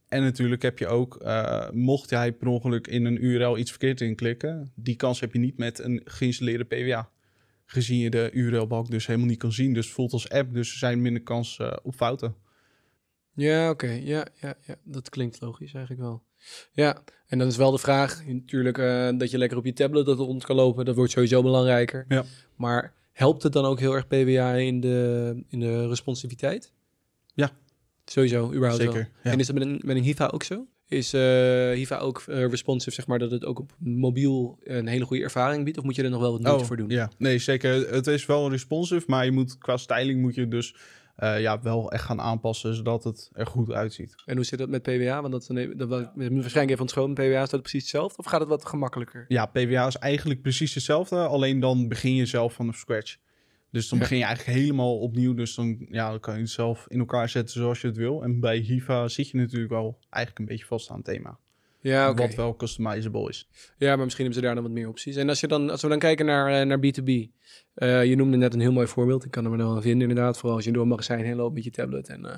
En 0.09 0.23
natuurlijk 0.23 0.63
heb 0.63 0.79
je 0.79 0.87
ook, 0.87 1.25
mocht 1.73 2.11
jij 2.11 2.33
per 2.33 2.47
ongeluk 2.47 2.87
in 2.87 3.05
een 3.05 3.25
URL 3.25 3.59
iets 3.59 3.71
verkeerd 3.71 4.01
inklikken, 4.01 4.73
die 4.75 4.97
kans 4.97 5.21
heb 5.21 5.33
je 5.33 5.39
niet 5.39 5.59
met 5.59 5.79
een 5.79 6.01
geïnstalleerde 6.05 6.65
PWA. 6.65 7.11
Gezien 7.67 7.99
je 7.99 8.11
de 8.11 8.31
URL-balk 8.33 8.91
dus 8.91 9.07
helemaal 9.07 9.29
niet 9.29 9.39
kan 9.39 9.53
zien. 9.53 9.75
Dus 9.75 9.91
voelt 9.91 10.13
als 10.13 10.31
app, 10.31 10.55
dus 10.55 10.71
er 10.71 10.79
zijn 10.79 11.03
minder 11.03 11.23
kans 11.23 11.61
op 11.83 11.95
fouten. 11.95 12.44
Ja, 13.35 13.71
oké. 13.71 13.87
Ja, 13.87 14.27
ja, 14.41 14.55
ja, 14.67 14.77
dat 14.83 15.09
klinkt 15.09 15.41
logisch 15.41 15.75
eigenlijk 15.75 16.05
wel. 16.05 16.23
Ja, 16.73 17.03
en 17.27 17.39
dan 17.39 17.49
is 17.49 17.57
wel 17.57 17.71
de 17.71 17.79
vraag, 17.79 18.27
natuurlijk, 18.27 18.79
eh, 18.79 19.09
dat 19.19 19.31
je 19.31 19.39
lekker 19.39 19.59
op 19.59 19.65
je 19.65 19.73
tablet 19.73 20.07
dat 20.07 20.19
rond 20.19 20.45
kan 20.45 20.57
lopen. 20.57 20.85
Dat 20.85 20.97
wordt 20.97 21.13
sowieso 21.13 21.43
belangrijker. 21.43 22.05
Ja. 22.09 22.25
Maar 22.57 22.95
helpt 23.13 23.43
het 23.43 23.53
dan 23.53 23.65
ook 23.65 23.79
heel 23.81 23.95
erg 23.95 24.07
PWA 24.07 24.55
in 24.55 24.81
de, 24.81 25.43
in 25.49 25.61
de 25.61 25.89
responsiviteit? 25.89 26.73
Ja. 27.35 27.51
Sowieso, 28.05 28.53
überhaupt 28.53 28.83
wel. 28.83 28.93
Zeker. 28.93 29.11
Ja. 29.23 29.31
En 29.31 29.39
is 29.39 29.47
dat 29.47 29.59
met 29.59 29.65
een, 29.65 29.81
met 29.85 29.97
een 29.97 30.03
Hiva 30.03 30.27
ook 30.27 30.43
zo? 30.43 30.67
Is 30.89 31.13
eh, 31.13 31.71
Hiva 31.71 31.99
ook 31.99 32.23
eh, 32.27 32.47
responsive, 32.47 32.95
zeg 32.95 33.07
maar, 33.07 33.19
dat 33.19 33.31
het 33.31 33.45
ook 33.45 33.59
op 33.59 33.73
mobiel 33.79 34.59
een 34.63 34.87
hele 34.87 35.05
goede 35.05 35.23
ervaring 35.23 35.65
biedt? 35.65 35.79
Of 35.79 35.85
moet 35.85 35.97
je 35.97 36.03
er 36.03 36.11
nog 36.11 36.21
wel 36.21 36.33
wat 36.33 36.41
moeite 36.41 36.65
voor 36.65 36.77
doen? 36.77 36.87
Oh, 36.87 36.93
Ja, 36.93 37.11
nee, 37.19 37.39
zeker. 37.39 37.95
Het 37.95 38.07
is 38.07 38.27
wel 38.27 38.51
responsive, 38.51 39.05
maar 39.07 39.25
je 39.25 39.31
moet 39.31 39.59
qua 39.59 39.77
styling 39.77 40.21
moet 40.21 40.35
je 40.35 40.49
dus 40.49 40.77
eh, 41.17 41.41
ja, 41.41 41.61
wel 41.63 41.93
echt 41.93 42.05
gaan 42.05 42.21
aanpassen 42.21 42.75
zodat 42.75 43.05
het 43.05 43.31
er 43.33 43.47
goed 43.47 43.71
uitziet. 43.73 44.15
En 44.27 44.37
hoe 44.37 44.45
zit 44.45 44.59
dat 44.59 44.69
met 44.69 44.83
PWA? 44.83 45.21
Want 45.21 45.33
dat, 45.33 45.43
is 45.43 45.49
een- 45.49 45.77
dat, 45.77 45.89
dat, 45.91 46.11
waarschijnlijk 46.15 46.55
even 46.55 46.77
van 46.77 46.89
schoon. 46.89 47.15
PWA 47.15 47.43
is 47.43 47.51
dat 47.51 47.61
precies 47.61 47.83
hetzelfde? 47.83 48.19
Of 48.19 48.25
gaat 48.27 48.41
het 48.41 48.49
wat 48.49 48.65
gemakkelijker? 48.67 49.25
Ja, 49.29 49.47
PWA 49.47 49.87
is 49.87 49.97
eigenlijk 49.97 50.43
precies 50.43 50.75
hetzelfde, 50.75 51.17
alleen 51.17 51.61
dan 51.61 51.89
begin 51.89 52.15
je 52.15 52.27
zelf 52.27 52.53
van 52.55 52.73
scratch. 52.73 53.17
Dus 53.71 53.89
dan 53.89 53.99
begin 53.99 54.19
je 54.19 54.25
eigenlijk 54.25 54.59
helemaal 54.59 54.99
opnieuw. 54.99 55.35
Dus 55.35 55.55
dan, 55.55 55.87
ja, 55.91 56.11
dan 56.11 56.21
kan 56.21 56.35
je 56.35 56.41
het 56.41 56.51
zelf 56.51 56.85
in 56.89 56.99
elkaar 56.99 57.29
zetten 57.29 57.55
zoals 57.61 57.81
je 57.81 57.87
het 57.87 57.97
wil. 57.97 58.23
En 58.23 58.41
bij 58.41 58.57
Hiva 58.59 59.09
zit 59.09 59.29
je 59.29 59.37
natuurlijk 59.37 59.71
wel 59.73 59.99
eigenlijk 60.11 60.39
een 60.39 60.57
beetje 60.57 60.67
vast 60.67 60.91
aan 60.91 60.97
het 60.97 61.05
thema. 61.05 61.39
Ja. 61.91 62.15
Wat 62.15 62.35
wel 62.35 62.57
customizable 62.57 63.29
is. 63.29 63.49
Ja, 63.79 63.89
maar 63.97 64.05
misschien 64.05 64.25
hebben 64.25 64.43
ze 64.43 64.47
daar 64.47 64.55
dan 64.55 64.65
wat 64.65 64.73
meer 64.73 64.89
opties. 64.89 65.17
En 65.17 65.29
als, 65.29 65.41
je 65.41 65.47
dan, 65.47 65.71
als 65.71 65.83
we 65.83 65.89
dan 65.89 65.99
kijken 65.99 66.27
naar, 66.27 66.61
eh, 66.61 66.67
naar 66.67 66.79
B2B. 66.79 67.31
eh, 67.75 68.05
je 68.05 68.17
noemde 68.17 68.37
net 68.37 68.55
een 68.55 68.61
heel 68.61 68.73
mooi 68.73 68.87
voorbeeld. 68.87 69.25
Ik 69.25 69.31
kan 69.31 69.45
er 69.45 69.51
me 69.51 69.57
wel 69.57 69.81
vinden 69.83 70.09
inderdaad. 70.09 70.39
Vooral 70.39 70.57
als 70.57 70.65
je 70.65 70.73
door 70.73 70.83
een 70.83 70.89
magazijn 70.89 71.25
heen 71.25 71.37
loopt 71.37 71.55
met 71.55 71.65
je 71.65 71.71
tablet. 71.71 72.09
En 72.09 72.25
eh, 72.25 72.35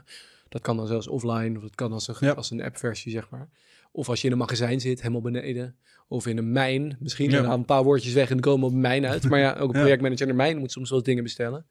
dat 0.49 0.62
kan 0.62 0.76
dan 0.76 0.87
zelfs 0.87 1.09
offline. 1.09 1.57
Of 1.57 1.62
dat 1.62 1.75
kan 1.75 1.93
als 1.93 2.09
een, 2.09 2.15
Ja. 2.21 2.33
als 2.33 2.50
een 2.50 2.62
appversie, 2.62 3.12
zeg 3.12 3.31
maar. 3.31 3.49
Of 3.93 4.09
als 4.09 4.21
je 4.21 4.26
in 4.26 4.33
een 4.33 4.38
magazijn 4.38 4.81
zit, 4.81 5.00
helemaal 5.00 5.21
beneden. 5.23 5.76
Of 6.09 6.26
in 6.26 6.38
een 6.38 6.53
mijn. 6.53 6.97
Misschien 7.00 7.31
Ja. 7.31 7.43
dan 7.43 7.50
een 7.50 7.65
paar 7.65 7.83
woordjes 7.85 8.12
weg 8.12 8.31
en 8.31 8.41
komen 8.41 8.67
op 8.67 8.73
een 8.73 8.81
mijn 8.81 9.07
uit. 9.07 9.29
Maar 9.29 9.38
ja, 9.38 9.53
ook 9.55 9.75
een 9.75 9.81
projectmanager 9.81 10.23
in 10.26 10.29
de 10.33 10.35
mijn 10.38 10.59
moet 10.59 10.73
soms 10.73 10.88
wel 10.88 10.99
eens 10.99 11.07
dingen 11.09 11.23
bestellen. 11.23 11.67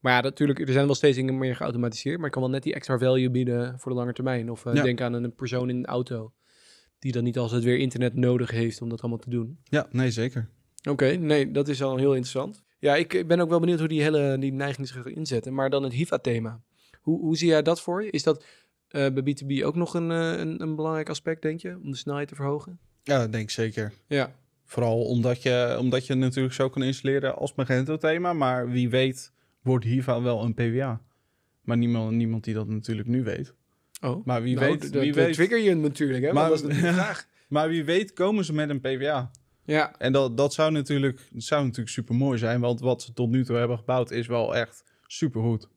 Maar 0.00 0.12
ja, 0.12 0.20
natuurlijk, 0.20 0.58
er 0.60 0.72
zijn 0.72 0.86
wel 0.86 0.94
steeds 0.94 1.16
dingen 1.16 1.38
meer 1.38 1.56
geautomatiseerd. 1.56 2.16
Maar 2.16 2.26
ik 2.26 2.32
kan 2.32 2.42
wel 2.42 2.50
net 2.50 2.62
die 2.62 2.74
extra 2.74 2.98
value 2.98 3.30
bieden 3.30 3.78
voor 3.78 3.92
de 3.92 3.98
lange 3.98 4.12
termijn. 4.12 4.50
Of 4.50 4.64
Ja. 4.64 4.82
denk 4.82 5.00
aan 5.00 5.12
een 5.12 5.34
persoon 5.34 5.68
in 5.70 5.76
een 5.76 5.86
auto. 5.86 6.32
Die 6.98 7.12
dan 7.12 7.24
niet 7.24 7.38
altijd 7.38 7.64
weer 7.64 7.78
internet 7.78 8.14
nodig 8.14 8.50
heeft 8.50 8.82
om 8.82 8.88
dat 8.88 9.00
allemaal 9.00 9.18
te 9.18 9.30
doen. 9.30 9.58
Ja, 9.64 9.86
nee, 9.90 10.10
zeker. 10.10 10.48
Oké, 10.88 11.06
nee, 11.06 11.50
dat 11.50 11.68
is 11.68 11.82
al 11.82 11.96
heel 11.96 12.14
interessant. 12.14 12.64
Ja, 12.78 12.96
ik, 12.96 13.12
ik 13.12 13.26
ben 13.26 13.40
ook 13.40 13.48
wel 13.48 13.60
benieuwd 13.60 13.78
hoe 13.78 13.88
die 13.88 14.02
hele 14.02 14.36
die 14.38 14.52
neiging 14.52 14.86
zich 14.86 14.96
gaat 14.96 15.06
inzetten. 15.06 15.54
Maar 15.54 15.70
dan 15.70 15.82
het 15.82 15.92
HIVA-thema. 15.92 16.60
Hoe, 17.00 17.20
hoe 17.20 17.36
zie 17.36 17.48
jij 17.48 17.62
dat 17.62 17.80
voor 17.80 18.04
je? 18.04 18.10
Is 18.10 18.22
dat 18.22 18.44
eh, 18.88 19.06
bij 19.12 19.36
B2B 19.36 19.64
ook 19.64 19.74
nog 19.74 19.94
een, 19.94 20.10
eh, 20.10 20.38
een, 20.38 20.62
een 20.62 20.76
belangrijk 20.76 21.08
aspect, 21.08 21.42
denk 21.42 21.60
je? 21.60 21.78
Om 21.82 21.90
de 21.90 21.96
snelheid 21.96 22.28
te 22.28 22.34
verhogen? 22.34 22.78
Ja, 23.02 23.18
dat 23.18 23.32
denk 23.32 23.44
ik 23.44 23.50
zeker. 23.50 23.92
Ja. 24.06 24.34
Vooral 24.64 25.04
omdat 25.04 25.42
je, 25.42 25.76
omdat 25.78 26.06
je 26.06 26.14
natuurlijk 26.14 26.54
zo 26.54 26.68
kan 26.68 26.82
installeren 26.82 27.36
als 27.36 27.54
Magento-thema. 27.54 28.32
Maar 28.32 28.70
wie 28.70 28.88
weet 28.88 29.32
wordt 29.62 29.84
Hiva 29.84 30.22
wel 30.22 30.42
een 30.42 30.54
PWA. 30.54 31.00
Maar 31.60 31.76
niemand, 31.76 32.10
niemand 32.10 32.44
die 32.44 32.54
dat 32.54 32.68
natuurlijk 32.68 33.08
nu 33.08 33.24
weet. 33.24 33.54
Oh, 34.02 34.26
Maar 34.26 34.42
wie 34.42 34.54
nou, 34.54 34.66
weet, 34.66 34.90
wie 34.90 35.14
weet, 35.14 35.32
trigger 35.34 35.58
je 35.58 35.68
hem 35.68 35.80
natuurlijk, 35.80 36.24
hè? 36.24 36.32
Maar- 36.32 36.48
dat 36.48 36.62
is 36.62 36.68
de 36.68 36.74
vraag. 36.92 37.26
maar 37.48 37.68
wie 37.68 37.84
weet 37.84 38.12
komen 38.12 38.44
ze 38.44 38.52
met 38.52 38.70
een 38.70 38.80
PWA. 38.80 39.30
Ja, 39.64 39.94
En 39.98 40.12
dat, 40.12 40.36
dat 40.36 40.54
zou 40.54 40.70
natuurlijk, 40.72 41.28
dat 41.32 41.42
zou 41.42 41.62
natuurlijk 41.62 41.88
super 41.90 42.14
mooi 42.14 42.38
zijn. 42.38 42.60
Want 42.60 42.80
wat 42.80 43.02
ze 43.02 43.12
tot 43.12 43.30
nu 43.30 43.44
toe 43.44 43.56
hebben 43.56 43.78
gebouwd 43.78 44.10
is 44.10 44.26
wel 44.26 44.56
echt 44.56 44.84
super 45.06 45.40
goed. 45.42 45.68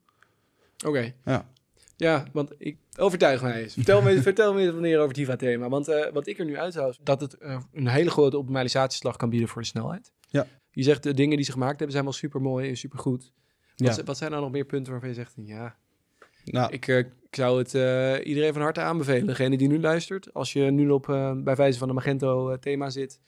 oké. 0.86 1.14
Ja. 1.26 1.50
Ja, 1.96 2.26
want 2.34 2.54
ik 2.58 2.78
overtuig 2.98 3.42
mij 3.42 3.62
eens. 3.62 3.74
Vertel 3.74 4.02
me, 4.02 4.22
vertel 4.32 4.54
me 4.54 4.62
eens 4.62 4.72
wanneer 4.72 4.96
over 4.98 5.08
het 5.08 5.18
HIVA-thema. 5.18 5.70
Want 5.70 5.88
eh, 5.88 6.12
wat 6.14 6.28
ik 6.28 6.40
er 6.40 6.46
nu 6.46 6.58
uithoud, 6.58 7.00
dat 7.04 7.22
het 7.22 7.34
eh, 7.38 7.60
een 7.74 7.88
hele 7.88 8.10
grote 8.10 8.38
optimalisatieslag 8.38 9.16
kan 9.16 9.30
bieden 9.30 9.48
voor 9.50 9.62
de 9.62 9.68
snelheid. 9.68 10.12
Ja. 10.28 10.48
Je 10.72 10.84
zegt 10.84 11.04
de 11.04 11.14
dingen 11.14 11.36
die 11.36 11.46
ze 11.46 11.52
gemaakt 11.52 11.76
hebben 11.76 11.92
zijn 11.92 12.04
wel 12.04 12.14
super 12.14 12.42
mooi 12.42 12.70
en 12.70 12.78
super 12.78 13.00
goed. 13.00 13.32
Wat, 13.76 13.96
Ja. 13.96 14.04
wat 14.04 14.18
zijn 14.18 14.32
nou 14.32 14.44
nog 14.44 14.52
meer 14.52 14.66
punten 14.66 14.92
waarvan 14.92 15.10
je 15.10 15.16
zegt, 15.16 15.34
ja, 15.46 15.76
Nou, 16.44 16.72
ik, 16.72 16.88
eh, 16.88 17.04
ik 17.30 17.36
zou 17.36 17.58
het 17.58 17.76
eh, 17.76 18.28
iedereen 18.28 18.54
van 18.54 18.62
harte 18.62 18.82
aanbevelen. 18.82 19.26
Degene 19.26 19.58
die 19.58 19.68
nu 19.68 19.80
luistert, 19.80 20.34
als 20.34 20.54
je 20.54 20.62
nu 20.62 20.90
op 20.90 21.10
eh, 21.10 21.32
bij 21.36 21.56
wijze 21.56 21.80
van 21.80 21.94
Magento-thema 21.94 22.90
zit, 22.90 23.20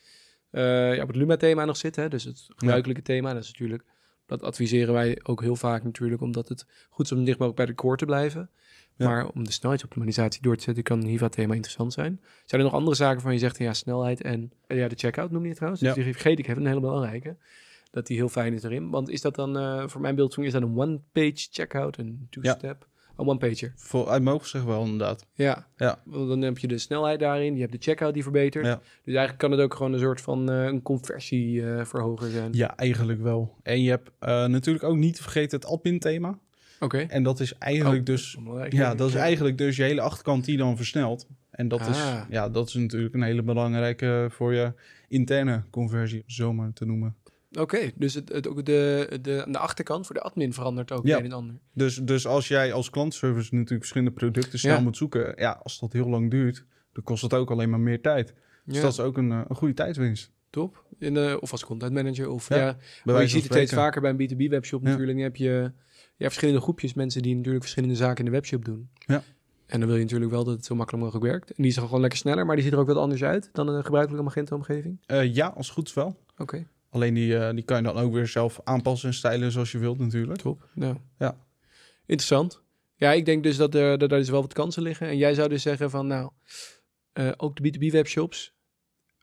eh, 0.49 0.95
ja, 0.95 1.01
op 1.01 1.07
het 1.07 1.17
Luma-thema 1.17 1.65
nog 1.65 1.77
zit, 1.77 1.95
hè, 1.95 2.09
dus 2.09 2.23
het 2.23 2.47
gebruikelijke 2.55 3.01
thema, 3.01 3.33
dat 3.33 3.43
is 3.43 3.47
natuurlijk, 3.47 3.83
dat 4.25 4.43
adviseren 4.43 4.93
wij 4.93 5.19
ook 5.23 5.41
heel 5.41 5.55
vaak 5.55 5.83
natuurlijk, 5.83 6.21
omdat 6.21 6.49
het 6.49 6.65
goed 6.89 7.05
is 7.05 7.11
om 7.11 7.17
dicht 7.17 7.37
mogelijk 7.37 7.55
bij 7.55 7.65
de 7.65 7.75
core 7.75 7.97
te 7.97 8.05
blijven. 8.05 8.49
Ja. 8.95 9.07
Maar 9.07 9.27
om 9.27 9.43
de 9.43 9.51
snelheidsoptimalisatie 9.51 10.41
door 10.41 10.57
te 10.57 10.63
zetten, 10.63 10.83
kan 10.83 10.99
een 11.01 11.07
HIVA-thema 11.07 11.53
interessant 11.53 11.93
zijn. 11.93 12.21
Zijn 12.45 12.61
er 12.61 12.67
nog 12.67 12.77
andere 12.77 12.95
zaken 12.95 13.21
van 13.21 13.33
je 13.33 13.39
zegt, 13.39 13.57
ja, 13.57 13.73
snelheid 13.73 14.21
en 14.21 14.51
ja, 14.67 14.87
de 14.87 14.95
checkout 14.95 15.31
noem 15.31 15.41
je 15.41 15.47
het 15.47 15.55
trouwens. 15.55 15.83
Ja. 15.83 15.93
Dus 15.93 16.03
die 16.03 16.13
vergeet 16.13 16.39
ik 16.39 16.47
even, 16.47 16.61
een 16.61 16.67
hele 16.67 16.79
belangrijke. 16.79 17.37
Dat 17.91 18.07
die 18.07 18.17
heel 18.17 18.29
fijn 18.29 18.53
is 18.53 18.63
erin. 18.63 18.89
Want 18.89 19.09
is 19.09 19.21
dat 19.21 19.35
dan, 19.35 19.89
voor 19.89 20.01
mijn 20.01 20.15
beeldvorming, 20.15 20.55
is 20.55 20.61
dat 20.61 20.69
een 20.69 20.77
one-page 20.77 21.47
checkout, 21.51 21.97
een 21.97 22.27
two-step? 22.29 22.89
Een 23.17 23.27
one-pager. 23.27 23.73
voor, 23.75 24.07
uit 24.07 24.23
mogen 24.23 24.47
zeggen 24.47 24.69
wel 24.69 24.83
inderdaad. 24.83 25.25
Ja. 25.33 25.67
Ja. 25.75 26.01
Want 26.05 26.27
dan 26.27 26.41
heb 26.41 26.57
je 26.57 26.67
de 26.67 26.77
snelheid 26.77 27.19
daarin, 27.19 27.53
je 27.53 27.59
hebt 27.59 27.71
de 27.71 27.77
checkout 27.81 28.13
die 28.13 28.23
verbetert. 28.23 28.65
Ja. 28.65 28.75
Dus 28.75 29.15
eigenlijk 29.15 29.37
kan 29.37 29.51
het 29.51 29.59
ook 29.59 29.73
gewoon 29.73 29.93
een 29.93 29.99
soort 29.99 30.21
van 30.21 30.49
eh, 30.51 30.63
een 30.63 30.81
conversieverhoger 30.81 32.29
zijn. 32.29 32.49
Ja, 32.53 32.75
eigenlijk 32.77 33.21
wel. 33.21 33.55
En 33.63 33.81
je 33.81 33.89
hebt 33.89 34.11
eh, 34.19 34.45
natuurlijk 34.45 34.85
ook 34.85 34.97
niet 34.97 35.15
te 35.15 35.21
vergeten 35.21 35.59
het 35.59 35.67
admin 35.69 35.99
thema. 35.99 36.39
Oké. 36.79 36.97
En 36.97 37.23
dat 37.23 37.39
is 37.39 37.57
eigenlijk 37.57 37.99
Oh, 37.99 38.05
dus... 38.05 38.35
belangrijk. 38.39 38.73
Ja, 38.73 38.95
dat 38.95 39.09
is 39.09 39.15
eigenlijk 39.15 39.57
dus 39.57 39.75
je 39.75 39.83
hele 39.83 40.01
achterkant 40.01 40.45
die 40.45 40.57
dan 40.57 40.77
versnelt. 40.77 41.27
En 41.51 41.67
dat, 41.67 41.81
Ah. 41.81 41.89
is, 41.89 41.97
ja, 42.29 42.49
dat 42.49 42.67
is 42.67 42.73
natuurlijk 42.73 43.13
een 43.13 43.21
hele 43.21 43.43
belangrijke 43.43 44.27
voor 44.31 44.53
je 44.53 44.73
interne 45.07 45.63
conversie, 45.69 46.17
om 46.17 46.23
het 46.25 46.35
zo 46.35 46.53
maar 46.53 46.73
te 46.73 46.85
noemen. 46.85 47.15
Oké, 47.59 47.91
dus 47.95 48.13
het, 48.13 48.29
het, 48.29 48.47
ook 48.47 48.65
de, 48.65 49.19
de, 49.21 49.43
aan 49.45 49.51
de 49.51 49.57
achterkant 49.57 50.05
voor 50.05 50.15
de 50.15 50.21
admin 50.21 50.53
verandert 50.53 50.91
ook 50.91 51.05
Ja. 51.07 51.17
een 51.17 51.23
en 51.23 51.31
ander. 51.31 51.55
Dus, 51.73 51.95
dus 51.95 52.27
als 52.27 52.47
jij 52.47 52.73
als 52.73 52.89
klantservice 52.89 53.49
natuurlijk 53.53 53.79
verschillende 53.79 54.13
producten 54.13 54.59
snel 54.59 54.75
Ja. 54.75 54.81
moet 54.81 54.97
zoeken, 54.97 55.33
ja, 55.35 55.59
als 55.63 55.79
dat 55.79 55.93
heel 55.93 56.09
lang 56.09 56.31
duurt, 56.31 56.65
dan 56.93 57.03
kost 57.03 57.21
het 57.21 57.33
ook 57.33 57.51
alleen 57.51 57.69
maar 57.69 57.79
meer 57.79 58.01
tijd. 58.01 58.33
Dus 58.65 58.75
Ja, 58.75 58.81
dat 58.81 58.91
is 58.91 58.99
ook 58.99 59.17
een, 59.17 59.31
eh, 59.31 59.41
een 59.47 59.55
goede 59.55 59.73
tijdwinst. 59.73 60.31
top. 60.49 60.83
In 60.97 61.13
de, 61.13 61.37
of 61.41 61.51
als 61.51 61.65
content 61.65 61.93
manager. 61.93 62.29
Of, 62.29 62.49
Ja, 62.49 62.77
maar 63.03 63.21
je 63.21 63.27
ziet 63.27 63.43
het 63.43 63.51
steeds 63.51 63.73
vaker 63.73 64.01
bij 64.01 64.09
een 64.09 64.17
B2B 64.17 64.49
webshop 64.49 64.81
Ja. 64.83 64.87
natuurlijk. 64.89 65.17
Dan 65.17 65.23
heb 65.25 65.35
je 65.35 65.71
ja, 66.15 66.25
verschillende 66.25 66.61
groepjes 66.61 66.93
mensen 66.93 67.21
die 67.21 67.35
natuurlijk 67.35 67.63
verschillende 67.63 67.95
zaken 67.95 68.17
in 68.17 68.25
de 68.25 68.31
webshop 68.37 68.65
doen. 68.65 68.89
Ja. 69.05 69.23
En 69.65 69.79
dan 69.79 69.87
wil 69.89 69.97
je 69.97 70.03
natuurlijk 70.03 70.31
wel 70.31 70.43
dat 70.43 70.55
het 70.55 70.65
zo 70.65 70.75
makkelijk 70.75 71.03
mogelijk 71.03 71.25
werkt. 71.31 71.49
En 71.49 71.55
die 71.57 71.71
is 71.71 71.77
gewoon 71.77 72.01
lekker 72.01 72.19
sneller, 72.19 72.45
maar 72.45 72.55
die 72.55 72.63
ziet 72.63 72.73
er 72.73 72.79
ook 72.79 72.87
wat 72.87 72.95
anders 72.97 73.23
uit 73.23 73.49
dan 73.53 73.67
een 73.67 73.83
gebruikelijke 73.83 74.25
Magento-omgeving. 74.25 74.97
Eh, 75.05 75.33
ja, 75.35 75.47
als 75.47 75.69
goed 75.69 75.93
wel. 75.93 76.15
Oké, 76.37 76.67
Alleen 76.93 77.13
die, 77.13 77.37
eh, 77.37 77.53
die 77.55 77.63
kan 77.63 77.77
je 77.77 77.83
dan 77.83 77.97
ook 77.97 78.13
weer 78.13 78.27
zelf 78.27 78.59
aanpassen 78.63 79.09
en 79.09 79.15
stylen 79.15 79.51
zoals 79.51 79.71
je 79.71 79.77
wilt 79.77 79.99
natuurlijk. 79.99 80.39
top. 80.39 80.69
Nou, 80.73 80.97
Ja. 81.19 81.37
Interessant. 82.05 82.61
Ja, 82.95 83.11
ik 83.11 83.25
denk 83.25 83.43
dus 83.43 83.57
dat 83.57 83.75
er, 83.75 83.97
dat 83.97 84.11
er 84.11 84.17
dus 84.17 84.29
wel 84.29 84.41
wat 84.41 84.53
kansen 84.53 84.83
liggen. 84.83 85.07
En 85.07 85.17
jij 85.17 85.33
zou 85.33 85.49
dus 85.49 85.61
zeggen 85.61 85.89
van, 85.89 86.07
nou, 86.07 86.31
eh, 87.13 87.31
ook 87.37 87.55
de 87.55 87.61
B2B 87.69 87.91
webshops, 87.91 88.53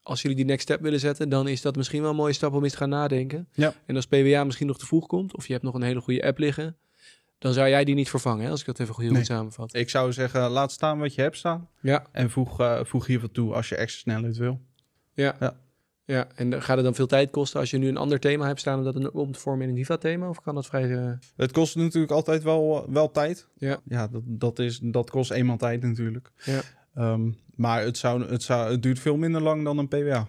als 0.03 0.23
jullie 0.23 0.37
die 0.37 0.47
next 0.47 0.63
step 0.63 0.81
willen 0.81 1.01
zetten, 1.01 1.29
dan 1.29 1.49
is 1.49 1.63
dat 1.63 1.77
misschien 1.77 2.01
wel 2.01 2.11
een 2.11 2.17
mooie 2.17 2.33
stap 2.33 2.53
om 2.53 2.63
eens 2.63 2.73
te 2.73 2.79
gaan 2.79 2.89
nadenken. 2.89 3.49
Ja. 3.53 3.75
En 3.87 3.97
als 3.97 4.07
PWA 4.07 4.45
misschien 4.45 4.67
nog 4.67 4.79
te 4.79 4.87
vroeg 4.87 5.07
komt, 5.07 5.37
of 5.37 5.47
je 5.47 5.53
hebt 5.53 5.65
nog 5.65 5.75
een 5.75 5.83
hele 5.83 6.01
goede 6.01 6.25
app 6.25 6.39
liggen, 6.39 6.77
dan 7.39 7.53
zou 7.53 7.69
jij 7.69 7.85
die 7.85 7.95
niet 7.95 8.11
vervangen, 8.11 8.45
hè, 8.45 8.51
als 8.51 8.61
ik 8.61 8.67
dat 8.67 8.79
even 8.81 8.95
heel 9.01 9.07
Nee. 9.09 9.17
goed 9.17 9.27
samenvat. 9.27 9.75
Ik 9.75 9.91
zou 9.91 10.13
zeggen, 10.13 10.51
laat 10.51 10.73
staan 10.73 10.99
wat 10.99 11.15
je 11.15 11.21
hebt 11.21 11.37
staan. 11.37 11.69
Ja, 11.81 12.07
En 12.13 12.31
voeg, 12.31 12.61
eh, 12.61 12.85
voeg 12.85 13.07
hier 13.07 13.21
wat 13.21 13.35
toe 13.35 13.55
als 13.55 13.69
je 13.69 13.77
extra 13.77 14.01
snelheid 14.01 14.37
wil. 14.37 14.61
ja. 15.13 15.37
Ja. 15.41 15.67
Ja, 16.09 16.27
en 16.35 16.53
eh, 16.53 16.61
gaat 16.63 16.77
het 16.77 16.85
dan 16.85 16.95
veel 16.95 17.07
tijd 17.07 17.31
kosten 17.31 17.61
als 17.61 17.71
je 17.71 17.79
nu 17.79 17.89
een 17.89 17.97
ander 17.97 18.21
thema 18.21 18.47
hebt 18.47 18.61
staan 18.61 18.79
om 18.79 18.85
dat 18.85 19.11
om 19.11 19.33
te 19.33 19.39
vormen 19.39 19.63
in 19.65 19.71
een 19.71 19.77
Viva-thema? 19.77 20.29
Of 20.29 20.41
kan 20.41 20.55
dat 20.55 20.67
vrij... 20.67 20.97
eh, 20.97 21.13
Het 21.37 21.53
kost 21.53 21.77
natuurlijk 21.77 22.13
altijd 22.13 22.43
wel, 22.43 22.87
wel 22.91 23.11
tijd. 23.11 23.49
Ja. 23.57 23.81
Ja, 23.85 24.09
dat, 24.09 24.23
dat, 24.25 24.59
is, 24.59 24.79
dat 24.83 25.11
kost 25.11 25.31
eenmaal 25.31 25.57
tijd 25.57 25.83
natuurlijk. 25.83 26.31
Ja. 26.45 26.61
Ehm, 26.95 27.31
maar 27.55 27.83
het, 27.83 27.97
zou, 27.99 28.25
het, 28.31 28.43
zou, 28.43 28.71
het 28.71 28.83
duurt 28.83 28.99
veel 28.99 29.17
minder 29.17 29.41
lang 29.41 29.65
dan 29.65 29.79
een 29.79 29.89
PWA. 29.89 30.29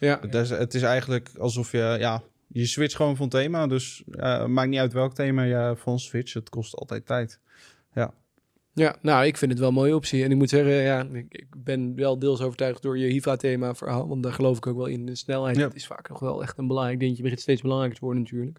ja, 0.00 0.18
Het 0.20 0.34
is, 0.34 0.50
het 0.50 0.74
is 0.74 0.82
eigenlijk 0.82 1.30
alsof 1.38 1.72
je, 1.72 1.96
ja, 1.98 2.22
je 2.48 2.66
switcht 2.66 2.96
gewoon 2.96 3.16
van 3.16 3.28
thema. 3.28 3.66
Dus 3.66 4.02
eh, 4.10 4.46
maakt 4.46 4.68
niet 4.68 4.78
uit 4.80 4.92
welk 4.92 5.14
thema 5.14 5.42
je 5.42 5.74
van 5.76 5.98
switch. 5.98 6.32
Het 6.32 6.48
kost 6.48 6.76
altijd 6.76 7.06
tijd. 7.06 7.40
Ja, 7.94 8.14
nou, 9.02 9.26
ik 9.26 9.36
vind 9.36 9.50
het 9.50 9.60
wel 9.60 9.68
een 9.68 9.74
mooie 9.74 9.94
optie. 9.94 10.24
En 10.24 10.30
ik 10.30 10.36
moet 10.36 10.48
zeggen, 10.48 10.72
ja, 10.74 11.06
ik, 11.12 11.46
ben 11.56 11.94
wel 11.94 12.18
deels 12.18 12.40
overtuigd 12.40 12.82
door 12.82 12.98
je 12.98 13.06
HIVA-thema 13.06 13.74
verhaal. 13.74 14.08
Want 14.08 14.22
daar 14.22 14.32
geloof 14.32 14.56
ik 14.56 14.66
ook 14.66 14.76
wel 14.76 14.86
in. 14.86 15.06
De 15.06 15.14
snelheid 15.14 15.56
Ja. 15.56 15.70
is 15.72 15.86
vaak 15.86 16.08
nog 16.08 16.18
wel 16.18 16.42
echt 16.42 16.58
een 16.58 16.66
belangrijk 16.66 17.00
dingetje. 17.00 17.22
begint 17.22 17.40
steeds 17.40 17.62
belangrijker 17.62 17.98
te 17.98 18.04
worden 18.04 18.22
natuurlijk. 18.22 18.58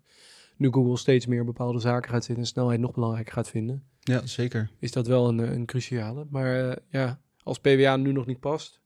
Nu 0.58 0.72
Google 0.72 0.98
steeds 0.98 1.26
meer 1.26 1.46
bepaalde 1.46 1.80
zaken 1.80 2.10
gaat 2.10 2.24
zitten 2.24 2.44
en 2.44 2.50
snelheid 2.50 2.80
nog 2.80 2.94
belangrijker 2.94 3.34
gaat 3.34 3.50
vinden, 3.50 3.84
Ja, 4.00 4.26
zeker. 4.26 4.70
is 4.80 4.92
dat 4.92 5.08
wel 5.08 5.28
een, 5.28 5.38
een 5.38 5.66
cruciale. 5.66 6.26
Maar 6.30 6.70
eh, 6.70 6.76
ja, 6.90 7.20
als 7.44 7.60
PWA 7.60 7.96
nu 7.96 8.12
nog 8.12 8.26
niet 8.26 8.40
past, 8.40 8.82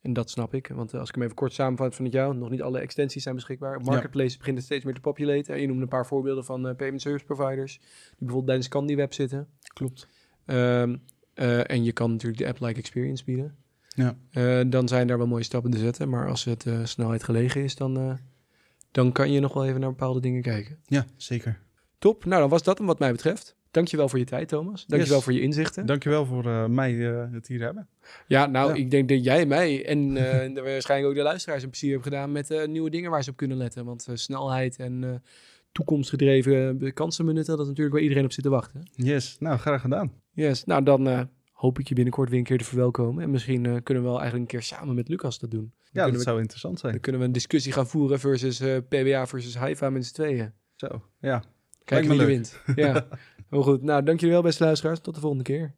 en 0.00 0.12
dat 0.12 0.30
snap 0.30 0.54
ik. 0.54 0.68
Want 0.74 0.92
eh, 0.92 1.00
als 1.00 1.08
ik 1.08 1.14
hem 1.14 1.24
even 1.24 1.36
kort 1.36 1.52
samenvat 1.52 1.94
van 1.94 2.04
het 2.04 2.14
jou, 2.14 2.36
nog 2.36 2.50
niet 2.50 2.62
alle 2.62 2.78
extensies 2.78 3.22
zijn 3.22 3.34
beschikbaar. 3.34 3.80
Marketplace 3.80 4.38
begint 4.38 4.56
het 4.56 4.66
steeds 4.66 4.84
meer 4.84 4.94
te 4.94 5.00
populaten. 5.00 5.54
En 5.54 5.60
je 5.60 5.66
noemde 5.66 5.82
een 5.82 5.88
paar 5.88 6.06
voorbeelden 6.06 6.44
van 6.44 6.68
eh, 6.68 6.74
payment 6.76 7.02
service 7.02 7.24
providers, 7.24 7.78
die 7.78 8.16
bijvoorbeeld 8.18 8.46
bij 8.46 8.56
de 8.56 8.62
Scandi-web 8.62 9.12
zitten. 9.12 9.48
Klopt. 9.74 10.08
Ehm, 10.46 10.96
eh, 11.34 11.70
en 11.70 11.84
je 11.84 11.92
kan 11.92 12.10
natuurlijk 12.10 12.42
de 12.42 12.48
app-like 12.48 12.78
experience 12.78 13.24
bieden. 13.24 13.54
Ja. 13.88 14.16
Eh, 14.30 14.60
dan 14.66 14.88
zijn 14.88 15.06
daar 15.06 15.18
wel 15.18 15.26
mooie 15.26 15.42
stappen 15.42 15.70
te 15.70 15.78
zetten. 15.78 16.08
Maar 16.08 16.28
als 16.28 16.44
het 16.44 16.66
eh, 16.66 16.84
snelheid 16.84 17.22
gelegen 17.24 17.62
is, 17.62 17.74
dan, 17.76 18.18
dan 18.90 19.12
kan 19.12 19.32
je 19.32 19.40
nog 19.40 19.52
wel 19.54 19.66
even 19.66 19.80
naar 19.80 19.88
bepaalde 19.90 20.20
dingen 20.20 20.42
kijken. 20.42 20.78
Ja, 20.86 21.06
zeker. 21.16 21.58
Top. 21.98 22.24
Nou, 22.24 22.40
dan 22.40 22.50
was 22.50 22.62
dat 22.62 22.78
hem 22.78 22.86
wat 22.86 22.98
mij 22.98 23.12
betreft. 23.12 23.56
Dankjewel 23.70 24.08
voor 24.08 24.18
je 24.18 24.24
tijd, 24.24 24.48
Thomas. 24.48 24.86
Dankjewel 24.86 25.16
Yes. 25.16 25.24
voor 25.24 25.32
je 25.32 25.40
inzichten. 25.40 25.86
Dankjewel 25.86 26.26
voor 26.26 26.46
eh, 26.46 26.66
mij 26.66 27.10
eh, 27.12 27.24
het 27.32 27.46
hier 27.46 27.60
hebben. 27.60 27.88
ja, 28.26 28.46
nou, 28.46 28.68
Ja. 28.68 28.74
ik 28.74 28.90
denk 28.90 29.08
dat 29.08 29.24
jij 29.24 29.46
mij 29.46 29.86
en 29.86 30.14
de- 30.54 30.60
waarschijnlijk 30.62 31.10
ook 31.10 31.16
de 31.16 31.22
luisteraars 31.22 31.62
een 31.62 31.68
plezier 31.70 31.90
hebben 31.92 32.12
gedaan 32.12 32.32
met 32.32 32.66
nieuwe 32.66 32.90
dingen 32.90 33.10
waar 33.10 33.22
ze 33.24 33.30
op 33.30 33.36
kunnen 33.36 33.56
letten. 33.56 33.84
Want 33.84 34.06
snelheid 34.12 34.76
en 34.78 35.22
toekomstgedreven 35.72 36.80
eh, 36.80 36.92
kansen 36.92 37.26
benutten, 37.26 37.52
dat 37.52 37.62
is 37.62 37.68
natuurlijk 37.68 37.94
waar 37.94 38.04
iedereen 38.04 38.24
op 38.24 38.32
zit 38.32 38.44
te 38.44 38.50
wachten. 38.50 38.90
Yes, 38.94 39.36
nou 39.38 39.58
graag 39.58 39.80
gedaan. 39.80 40.12
Yes, 40.32 40.64
nou 40.64 40.82
dan 40.82 41.08
eh, 41.08 41.20
hoop 41.62 41.78
ik 41.78 41.88
je 41.88 41.94
binnenkort 41.94 42.28
weer 42.30 42.38
een 42.38 42.44
keer 42.44 42.58
te 42.58 42.64
verwelkomen. 42.64 43.22
En 43.22 43.30
misschien 43.30 43.66
eh, 43.66 43.76
kunnen 43.82 44.02
we 44.02 44.08
wel 44.08 44.20
eigenlijk 44.20 44.52
een 44.52 44.58
keer 44.58 44.66
samen 44.68 44.94
met 44.94 45.08
Lucas 45.08 45.38
dat 45.38 45.50
doen. 45.50 45.72
Dan 45.92 46.04
Ja, 46.04 46.04
dat 46.04 46.16
we, 46.16 46.22
zou 46.22 46.40
interessant 46.40 46.80
zijn. 46.80 46.92
Dan 46.92 47.00
kunnen 47.00 47.20
we 47.20 47.26
een 47.26 47.32
discussie 47.32 47.72
gaan 47.72 47.86
voeren 47.86 48.20
versus 48.20 48.60
eh, 48.60 48.76
PBA 48.88 49.26
versus 49.26 49.58
HIVA 49.58 49.90
met 49.90 50.06
z'n 50.06 50.14
tweeën. 50.14 50.52
Zo, 50.74 51.02
ja. 51.20 51.42
Kijken 51.84 52.08
me 52.08 52.14
wie 52.14 52.22
er 52.22 52.28
leuk. 52.28 52.36
wint. 52.36 52.76
Ja, 52.76 53.06
heel 53.50 53.62
goed. 53.62 53.82
Nou, 53.82 54.02
dank 54.02 54.20
jullie 54.20 54.34
wel 54.34 54.44
beste 54.44 54.64
luisteraars. 54.64 55.00
Tot 55.00 55.14
de 55.14 55.20
volgende 55.20 55.44
keer. 55.44 55.74